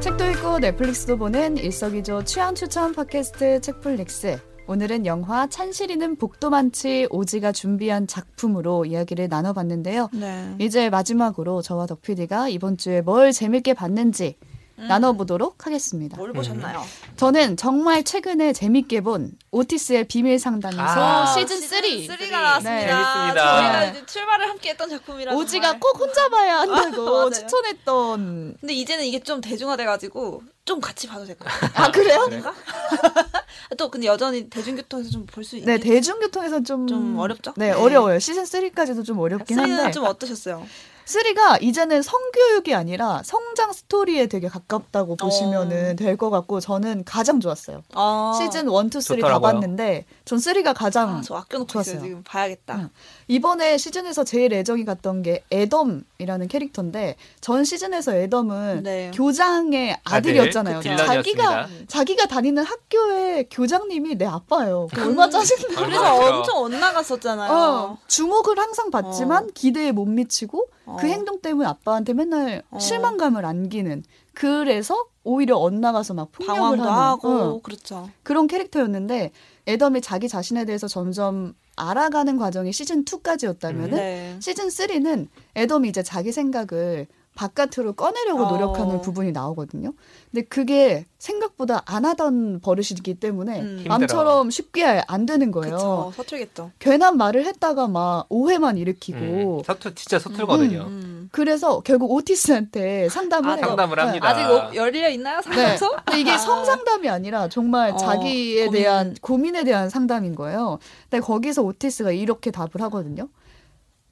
[0.00, 4.38] 책도 읽고 넷플릭스도 보는 일석이조 취향 추천 팟캐스트 책플릭스.
[4.68, 10.08] 오늘은 영화 찬실이는 복도 많지 오지가 준비한 작품으로 이야기를 나눠봤는데요.
[10.12, 10.56] 네.
[10.58, 14.36] 이제 마지막으로 저와 덕PD가 이번 주에 뭘 재밌게 봤는지
[14.76, 16.16] 나눠보도록 하겠습니다.
[16.16, 16.82] 뭘 보셨나요?
[17.16, 21.80] 저는 정말 최근에 재밌게 본 오티스의 비밀 상담에서 아, 시즌 3.
[21.80, 22.70] 3가 나왔습니다.
[22.70, 22.86] 네.
[22.86, 23.34] 재밌습니다.
[23.34, 27.30] 저희가 이제 출발을 함께 했던 작품이라 오지가 꼭 혼자 봐야 한다고 맞아요.
[27.30, 28.56] 추천했던.
[28.60, 31.70] 근데 이제는 이게 좀 대중화돼가지고 좀 같이 봐도 될 것 같아요.
[31.86, 32.26] 아, 그래요?
[32.28, 32.42] 그래?
[33.78, 36.86] 또 근데 여전히 대중교통에서 좀 볼수 네, 있는 대중교통에서 좀.
[36.86, 37.54] 좀 어렵죠?
[37.56, 37.72] 네, 네.
[37.72, 38.18] 어려워요.
[38.18, 39.72] 시즌 3까지도 좀 어렵긴 한데.
[39.72, 40.66] 쓰리는 좀 어떠셨어요?
[41.06, 47.82] 3가 이제는 성교육이 아니라 성장 스토리에 되게 가깝다고 보시면은 될 것 같고 저는 가장 좋았어요.
[47.94, 49.40] 아, 시즌 1, 2, 3다 좋더라고요.
[49.40, 51.94] 봤는데 전 3가 가장 아, 저 아껴놓고 좋았어요.
[51.94, 52.08] 있어요.
[52.08, 52.74] 지금 봐야겠다.
[52.80, 52.88] 응.
[53.28, 59.12] 이번에 시즌에서 제일 애정이 갔던 게 애덤이라는 캐릭터인데 전 시즌에서 애덤은 네.
[59.14, 60.78] 교장의 아들이었잖아요.
[60.78, 61.68] 아들, 그 자기가.
[61.86, 64.88] 자기가 다니는 학교의 교장님이 내 아빠예요.
[64.92, 65.84] 그거 얼마 짜증나.
[65.86, 66.16] 그래서.
[66.38, 67.52] 엄청 엇나갔었잖아요.
[67.52, 69.48] 어, 주목을 항상 받지만 어.
[69.54, 70.96] 기대에 못 미치고 어.
[70.98, 72.80] 그 행동 때문에 아빠한테 맨날 어.
[72.80, 74.02] 실망감을 안기는
[74.34, 78.10] 그래서 오히려 엇나가서 막 폭력을 하고 어, 그렇죠.
[78.24, 79.30] 그런 캐릭터였는데
[79.66, 84.36] 애덤이 자기 자신에 대해서 점점 알아가는 과정이 시즌 2까지였다면은 네.
[84.40, 88.50] 시즌 3는 애덤이 이제 자기 생각을 바깥으로 꺼내려고 어.
[88.50, 89.92] 노력하는 부분이 나오거든요.
[90.32, 93.84] 근데 그게 생각보다 안 하던 버릇이기 때문에 음.
[93.86, 95.76] 맘처럼 쉽게 안 되는 거예요.
[95.76, 96.12] 그쵸.
[96.16, 96.72] 서툴겠죠.
[96.78, 100.86] 괜한 말을 했다가 막 오해만 일으키고 음, 서투 진짜 서툴거든요.
[100.88, 101.15] 음.
[101.32, 103.64] 그래서 결국 오티스한테 상담을 아, 해요.
[103.66, 104.02] 상담을 네.
[104.02, 104.28] 합니다.
[104.28, 105.36] 아직 오- 열려 있나요?
[105.40, 105.42] 네.
[105.42, 105.90] 상담소?
[106.04, 106.38] 근데 이게 아.
[106.38, 108.82] 성상담이 아니라 정말 어, 자기에 고민.
[108.82, 110.78] 대한 고민에 대한 상담인 거예요.
[111.10, 113.28] 근데 거기서 오티스가 이렇게 답을 하거든요.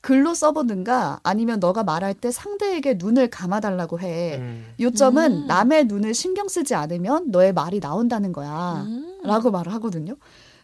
[0.00, 4.36] 글로 써보든가 아니면 너가 말할 때 상대에게 눈을 감아달라고 해.
[4.36, 4.66] 음.
[4.78, 5.46] 요점은 음.
[5.46, 8.84] 남의 눈을 신경 쓰지 않으면 너의 말이 나온다는 거야.
[8.86, 9.20] 음.
[9.24, 10.14] 라고 말을 하거든요.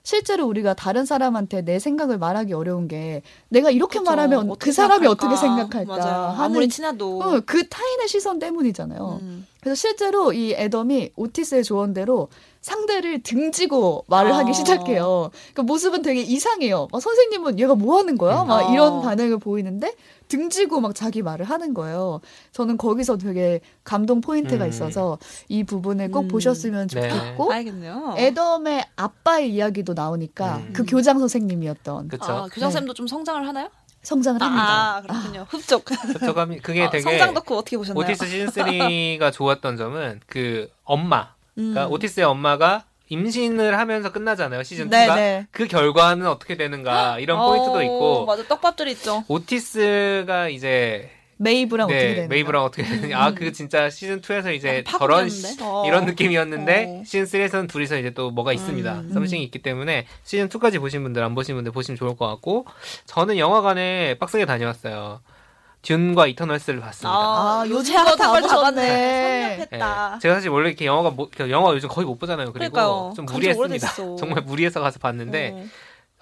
[0.03, 4.11] 실제로 우리가 다른 사람한테 내 생각을 말하기 어려운 게 내가 이렇게 그쵸.
[4.11, 5.27] 말하면 그 사람이 생각할까?
[5.27, 6.29] 어떻게 생각할까 맞아요.
[6.31, 9.19] 하는 아무리 친해도 어, 그 타인의 시선 때문이잖아요.
[9.23, 9.47] 음.
[9.61, 12.29] 그래서 실제로 이 애덤이 오티스의 조언대로
[12.63, 14.39] 상대를 등지고 말을 아.
[14.39, 15.31] 하기 시작해요.
[15.55, 16.89] 그 모습은 되게 이상해요.
[16.91, 18.43] 막 선생님은 얘가 뭐 하는 거야?
[18.43, 18.49] 음.
[18.49, 18.73] 막 아.
[18.73, 19.95] 이런 반응을 보이는데
[20.31, 22.21] 등지고 막 자기 말을 하는 거예요.
[22.53, 24.71] 저는 거기서 되게 감동 포인트가 음.
[24.71, 26.29] 있어서 이 부분을 꼭 음.
[26.29, 27.09] 보셨으면 네.
[27.09, 28.14] 좋겠고 알겠네요.
[28.16, 30.73] 애덤의 아빠의 이야기도 나오니까 음.
[30.73, 32.25] 그 교장 선생님이었던 그쵸.
[32.25, 33.69] 아, 교장 쌤도 좀 성장을 하나요?
[34.03, 34.97] 성장을 합니다.
[34.97, 35.47] 아, 그렇군요.
[35.51, 35.85] 흡족.
[36.21, 38.03] 저감이 그게 아, 되게 성장 덕후 어떻게 보셨나요?
[38.03, 41.73] 오티스 시즌 3가 좋았던 점은 그 엄마, 음.
[41.73, 44.90] 그러니까 오티스의 엄마가 임신을 하면서 끝나잖아요 시즌 2가.
[44.90, 45.46] 네네.
[45.51, 49.25] 그 결과는 어떻게 되는가 이런 어, 포인트도 있고 맞아, 떡밥들이 있죠.
[49.29, 54.99] 오티스가 이제 메이브랑 어떻게 네 되는 메이브랑 어떻게 되느냐 아그 진짜 시즌 2에서 이제 약간
[54.99, 55.29] 저런
[55.62, 55.85] 어.
[55.87, 57.03] 이런 느낌이었는데 어.
[57.05, 61.23] 시즌 3에서는 둘이서 이제 또 뭐가 있습니다 음, something이 있기 때문에 시즌 2까지 보신 분들
[61.25, 62.66] 안 보신 분들 보시면 좋을 것 같고
[63.07, 65.23] 저는 영화관에 빡세게 다녀왔어요
[65.83, 67.11] 듄과 이터널스를 봤습니다.
[67.11, 68.62] 아, 요즘 핫한 거다 걸다 보셨네.
[68.62, 69.51] 봤네.
[69.53, 69.55] 예.
[69.64, 70.19] 섭렵했다.
[70.21, 72.53] 제가 사실 원래 이렇게 영화가 뭐, 그 영화 요즘 거의 못 보잖아요.
[72.53, 73.12] 그리고 그러니까요.
[73.16, 73.95] 좀 무리했습니다.
[74.16, 75.64] 정말 무리해서 가서 봤는데 어.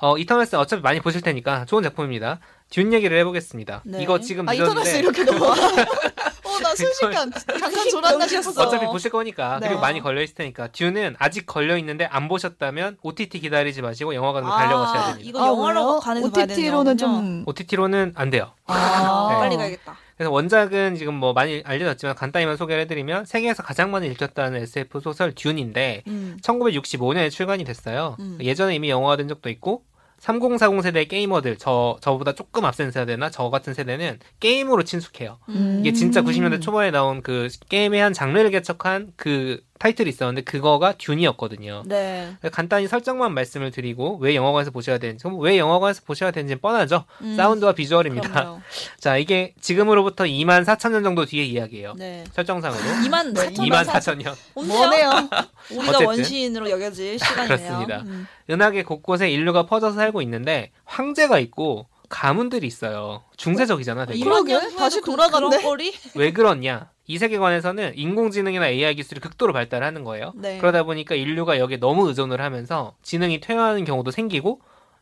[0.00, 2.38] 어, 이터널스 어차피 많이 보실 테니까 좋은 작품입니다.
[2.70, 3.82] 듄 얘기를 해보겠습니다.
[3.84, 4.02] 네.
[4.02, 5.54] 이거 지금 아 이터널스 늦었는데 이렇게 넘어.
[6.58, 8.26] 어, 나 순식간 잠깐 졸았나.
[8.26, 8.62] 싶었어.
[8.62, 9.68] 어차피 보실 거니까 네.
[9.68, 14.52] 그리고 많이 걸려 있을 테니까 듀는 아직 걸려 있는데 안 보셨다면 OTT 기다리지 마시고 영화관으로
[14.52, 15.28] 아, 달려가셔야 됩니다.
[15.28, 18.52] 이거 영화로 가는 거 OTT로는 좀 OTT로는 안 돼요.
[18.66, 19.38] 아, 네.
[19.38, 19.96] 빨리 가야겠다.
[20.16, 25.32] 그래서 원작은 지금 뭐 많이 알려졌지만 간단히만 소개를 해드리면 세계에서 가장 많이 읽혔다는 SF 소설
[25.32, 26.36] 듀인데 음.
[26.42, 28.16] 1965년에 출간이 됐어요.
[28.18, 28.36] 음.
[28.40, 29.84] 예전에 이미 영화가 된 적도 있고
[30.18, 35.38] 3040 세대의 게이머들 저 저보다 조금 앞선 세대나 저 같은 세대는 게임으로 친숙해요.
[35.50, 35.78] 음.
[35.80, 41.82] 이게 진짜 90년대 초반에 나온 그 게임의 한 장르를 개척한 그 타이틀이 있었는데 그거가 듀니였거든요.
[41.86, 42.34] 네.
[42.52, 47.04] 간단히 설정만 말씀을 드리고 왜 영화관에서 보셔야 되는지 그럼 왜 영화관에서 보셔야 되는지 뻔하죠.
[47.22, 47.36] 음.
[47.36, 48.28] 사운드와 비주얼입니다.
[48.28, 48.60] 그럼요.
[48.98, 51.94] 자 이게 지금으로부터 2만 4천 년 정도 뒤의 이야기예요.
[51.96, 52.24] 네.
[52.32, 54.34] 설정상으로 2만 네, 4천 2만 4천 년.
[54.54, 55.10] 뭐네요.
[55.70, 56.06] 우리가 어쨌든.
[56.06, 57.46] 원시인으로 여겨질 시간이네요.
[57.46, 58.02] 그렇습니다.
[58.02, 58.26] 음.
[58.50, 63.22] 은하계 곳곳에 인류가 퍼져서 살고 있는데 황제가 있고 가문들이 있어요.
[63.36, 64.06] 중세적이잖아.
[64.06, 64.18] 되게.
[64.18, 65.12] 이만 그러게, 다시 그-.
[65.12, 65.92] 그런 꼴이?
[66.16, 66.90] 왜 그렇냐?
[67.06, 70.32] 이 세계관에서는 인공지능이나 AI 기술이 극도로 발달하는 거예요.
[70.36, 70.58] 네.
[70.58, 74.60] 그러다 보니까 인류가 여기에 너무 의존을 하면서 지능이 퇴화하는 경우도 생기고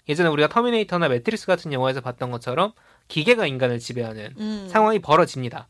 [0.08, 2.72] 예전에 우리가 터미네이터나 매트릭스 같은 영화에서 봤던 것처럼
[3.08, 4.68] 기계가 인간을 지배하는 음.
[4.70, 5.66] 상황이 벌어집니다.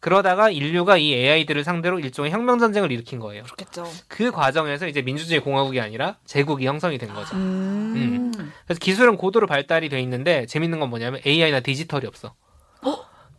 [0.00, 3.42] 그러다가 인류가 이 AI들을 상대로 일종의 혁명 전쟁을 일으킨 거예요.
[3.44, 3.84] 그렇겠죠.
[4.08, 7.36] 그 과정에서 이제 민주주의 공화국이 아니라 제국이 형성이 된 거죠.
[7.36, 8.32] 음.
[8.64, 12.34] 그래서 기술은 고도로 발달이 돼 있는데 재밌는 건 뭐냐면 AI나 디지털이 없어.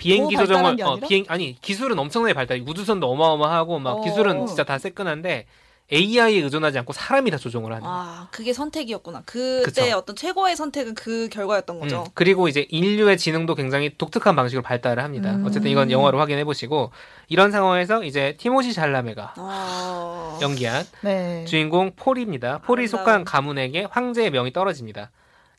[0.02, 1.08] 비행기 더 발달한 조정을 게 어?
[1.08, 2.64] 비행 아니 기술은 엄청나게 발달.
[2.66, 4.02] 우주선도 어마어마하고 막 어.
[4.02, 5.46] 기술은 진짜 다 새끈한데
[5.92, 7.86] AI에 의존하지 않고 사람이 다 조종을 하는.
[7.86, 9.24] 아, 그게 선택이었구나.
[9.26, 9.98] 그때 그쵸.
[9.98, 12.04] 어떤 최고의 선택은 그 결과였던 거죠.
[12.04, 15.36] 음, 그리고 이제 인류의 지능도 굉장히 독특한 방식으로 발달을 합니다.
[15.36, 15.46] 음.
[15.46, 16.92] 어쨌든 이건 영화로 확인해 보시고
[17.28, 21.46] 이런 상황에서 이제 티모시 샬라메가 아, 연기한 네.
[21.46, 22.60] 주인공 폴입니다.
[22.60, 22.88] 폴이.
[22.88, 25.12] 속한 가문에게 황제의 명이 떨어집니다.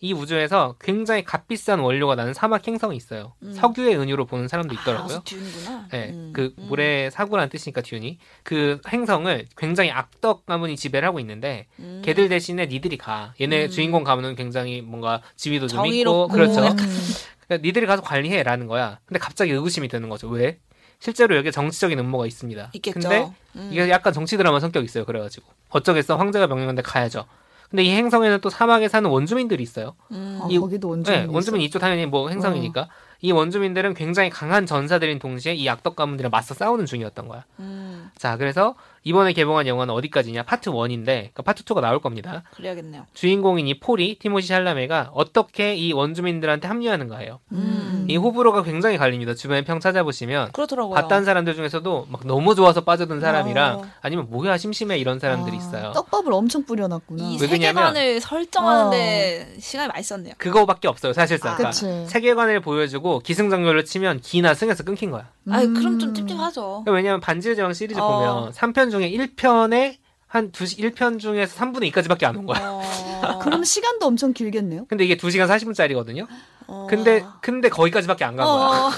[0.02, 3.34] 이 우주에서 굉장히 값비싼 원료가 나는 사막 행성이 있어요.
[3.44, 3.54] 음.
[3.54, 5.18] 석유의 은유로 보는 사람도 있더라고요.
[5.18, 5.88] 아, 듀는구나.
[5.92, 6.66] 네, 음, 그 음.
[6.66, 12.02] 모래 사구라는 뜻이니까 듀니 그 행성을 굉장히 악덕 가문이 지배를 하고 있는데 음.
[12.04, 13.32] 걔들 대신에 니들이 가.
[13.40, 13.70] 얘네 음.
[13.70, 16.62] 주인공 가문은 굉장히 뭔가 지위도 좀 있고 그렇죠.
[17.46, 18.98] 그러니까 니들이 가서 관리해라는 거야.
[19.06, 20.28] 근데 갑자기 의구심이 드는 거죠.
[20.28, 20.58] 왜?
[20.98, 22.70] 실제로 여기에 정치적인 음모가 있습니다.
[22.74, 23.08] 있겠죠.
[23.08, 23.68] 근데 음.
[23.70, 25.04] 이게 약간 정치 드라마 성격이 있어요.
[25.04, 27.24] 그래가지고 어쩌겠어 황제가 명령한데 가야죠.
[27.72, 29.94] 근데 이 행성에는 또 사막에 사는 원주민들이 있어요.
[30.10, 30.40] 음.
[30.42, 31.20] 아, 이- 거기도 원주민.
[31.20, 32.88] 네, 원주민 이쪽 당연히 뭐 행성이니까 어.
[33.22, 37.44] 이 원주민들은 굉장히 강한 전사들인 동시에 이 악덕 가문들이랑 맞서 싸우는 중이었던 거야.
[37.60, 38.74] 음, 자, 그래서
[39.04, 40.44] 이번에 개봉한 영화는 어디까지냐?
[40.44, 42.42] 파트 1인데 그러니까 파트 2가 나올 겁니다.
[42.54, 43.06] 그래야겠네요.
[43.14, 47.40] 주인공인 이 폴이 티모시 샬라메가 어떻게 이 원주민들한테 합류하는가예요.
[47.52, 48.06] 음.
[48.08, 49.34] 이 호불호가 굉장히 갈립니다.
[49.34, 50.94] 주변에 평 찾아보시면 그렇더라고요.
[50.94, 53.84] 봤다는 사람들 중에서도 막 너무 좋아서 빠져든 사람이랑 어.
[54.00, 55.92] 아니면 뭐야 심심해 이런 사람들이 아, 있어요.
[55.92, 57.24] 떡밥을 엄청 뿌려놨구나.
[57.24, 60.34] 이 세계관을 설정하는데 시간이 많이 썼네요.
[60.38, 61.52] 그거밖에 없어요 사실상.
[61.52, 62.06] 아, 그러니까.
[62.06, 65.28] 세계관을 보여주고 기승전결로 치면 기나 승에서 끊긴 거야.
[65.50, 65.74] 아, 음.
[65.74, 66.82] 그럼 좀 찝찝하죠.
[66.84, 68.06] 그러니까 왜냐면 반지의 제왕 시리즈 어.
[68.08, 69.96] 보면 3편 중에 1편에
[70.28, 72.60] 한 2시 1편 중에서 3분의 2까지밖에 안 온 거야.
[72.62, 73.38] 어...
[73.42, 74.86] 그럼 시간도 엄청 길겠네요.
[74.86, 76.26] 근데 이게 2시간 40분짜리거든요.
[76.66, 76.86] 어...
[76.88, 78.56] 근데 근데 거기까지밖에 안 간 거야.
[78.56, 78.90] 어...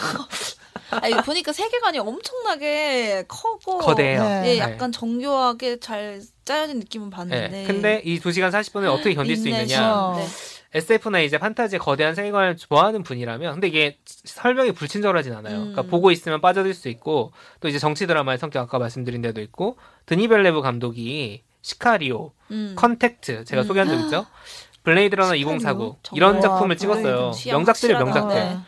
[1.03, 4.23] 아니, 보니까 세계관이 엄청나게 커고 거대해요.
[4.23, 4.43] 네.
[4.47, 7.49] 예, 약간 정교하게 잘 짜여진 느낌은 봤는데.
[7.49, 7.65] 네.
[7.65, 10.15] 근데 이 2시간 40분을 어떻게 견딜 수 있느냐.
[10.15, 10.15] 인내심.
[10.17, 10.54] 네.
[10.75, 15.57] SF나 이제 판타지 거대한 세계관을 좋아하는 분이라면 근데 이게 설명이 불친절하진 않아요.
[15.57, 15.61] 음.
[15.73, 19.77] 그러니까 보고 있으면 빠져들 수 있고 또 이제 정치 드라마의 성격 아까 말씀드린 데도 있고
[20.07, 22.75] 드니 빌뇌브 감독이 시카리오, 음.
[22.77, 23.67] 컨택트 제가 음.
[23.67, 24.27] 소개한 적 있죠.
[24.83, 25.57] 블레이드 러너 시카리오?
[25.57, 27.31] 2049 정말 이런 와, 작품을 찍었어요.
[27.47, 27.95] 명작들이.
[27.95, 28.35] 명작들.
[28.35, 28.59] 네.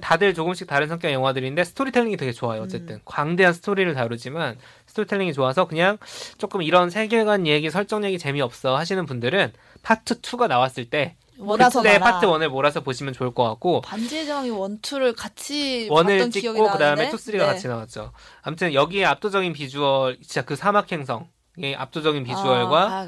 [0.00, 2.62] 다들 조금씩 다른 성격 의 영화들인데 스토리텔링이 되게 좋아요.
[2.62, 4.56] 어쨌든 광대한 스토리를 다루지만
[4.86, 5.98] 스토리텔링이 좋아서 그냥
[6.38, 9.52] 조금 이런 세계관 얘기, 설정 얘기 재미없어 하시는 분들은
[9.82, 12.14] 파트 2가 나왔을 때 몰아서 그때 봐라.
[12.14, 16.78] 파트 1을 몰아서 보시면 좋을 것 같고 반지의 제왕이 one, two를 같이 one을 찍고 그다음에
[16.78, 17.10] 나는데.
[17.10, 17.52] two, three가 네.
[17.52, 18.12] 같이 나왔죠.
[18.42, 23.06] 아무튼 여기에 압도적인 비주얼, 진짜 그 사막 행성의 압도적인 비주얼과 아.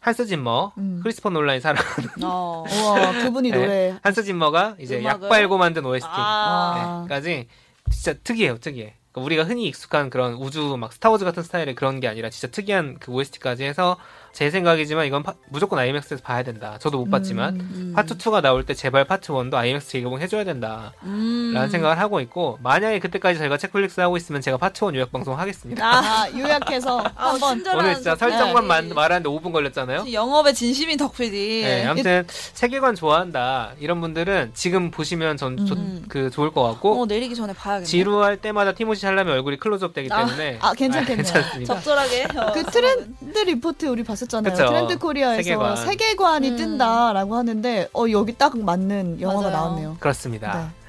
[0.00, 1.00] 한스 짐머, 음.
[1.02, 1.82] 크리스토퍼 놀란이 사랑
[2.22, 2.64] 어.
[2.70, 3.56] 우와, 그분이 네.
[3.58, 3.96] 노래.
[4.02, 6.06] 한스 짐머가 이제 음악을- 약 빨고 만든 OST.
[6.10, 7.04] 아.
[7.04, 7.06] 아.
[7.08, 7.48] 까지
[7.90, 8.94] 진짜 특이해요, 특이해.
[9.12, 12.98] 그러니까 우리가 흔히 익숙한 그런 우주 막 스타워즈 같은 스타일의 그런 게 아니라 진짜 특이한
[13.00, 13.96] 그 OST까지 해서
[14.32, 16.76] 제 생각이지만 이건 파- 무조건 IMAX에서 봐야 된다.
[16.80, 17.92] 저도 못 봤지만 음.
[17.94, 20.92] 파트 2가 나올 때 제발 파트 1도 IMAX 재개봉 해줘야 된다.
[21.02, 21.50] 음.
[21.52, 25.36] 라는 생각을 하고 있고 만약에 그때까지 저희가 책플릭스 하고 있으면 제가 파트 1 요약 방송
[25.38, 25.84] 하겠습니다.
[25.84, 27.56] 아, 아, 요약해서 아, 한번.
[27.56, 30.04] 친절한 오늘 진짜 설정만 만- 말하는데 5분 걸렸잖아요.
[30.12, 31.62] 영업에 진심인 덕PD.
[31.64, 36.04] 네, 아무튼 세계관 좋아한다 이런 분들은 지금 보시면 전 조- 음.
[36.08, 37.84] 그 좋을 것 같고 어, 내리기 전에 봐야겠네.
[37.86, 41.16] 지루할 때마다 티모시 샬라메 얼굴이 클로즈업 되기 아, 때문에 아, 괜찮겠네요.
[41.16, 41.74] 괜찮습니다.
[41.74, 42.24] 적절하게.
[42.36, 44.52] 어, 그 트렌드 리포트 우리 봤었잖아요.
[44.52, 44.66] 그쵸.
[44.68, 45.76] 트렌드 코리아에서 세계관.
[45.76, 46.44] 세계관.
[46.44, 46.56] 이 음.
[46.56, 49.56] 뜬다라고 하는데 어 여기 딱 맞는 영화가 맞아요.
[49.56, 49.96] 나왔네요.
[50.00, 50.54] 그렇습니다.
[50.58, 50.80] 네.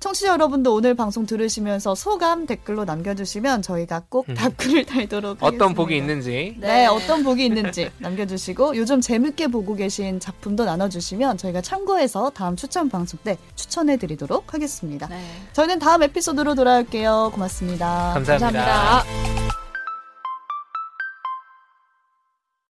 [0.00, 4.34] 청취자 여러분도 오늘 방송 들으시면서 소감 댓글로 남겨주시면 저희가 꼭 음.
[4.34, 5.64] 답글을 달도록 하겠습니다.
[5.64, 6.84] 어떤 복이 있는지 네.
[6.84, 13.18] 어떤 복이 있는지 남겨주시고 요즘 재밌게 보고 계신 작품도 나눠주시면 저희가 참고해서 다음 추천 방송
[13.24, 15.06] 때 추천해드리도록 하겠습니다.
[15.06, 15.24] 네.
[15.54, 17.30] 저희는 다음 에피소드로 돌아올게요.
[17.32, 18.10] 고맙습니다.
[18.12, 18.60] 감사합니다.
[18.60, 19.63] 감사합니다.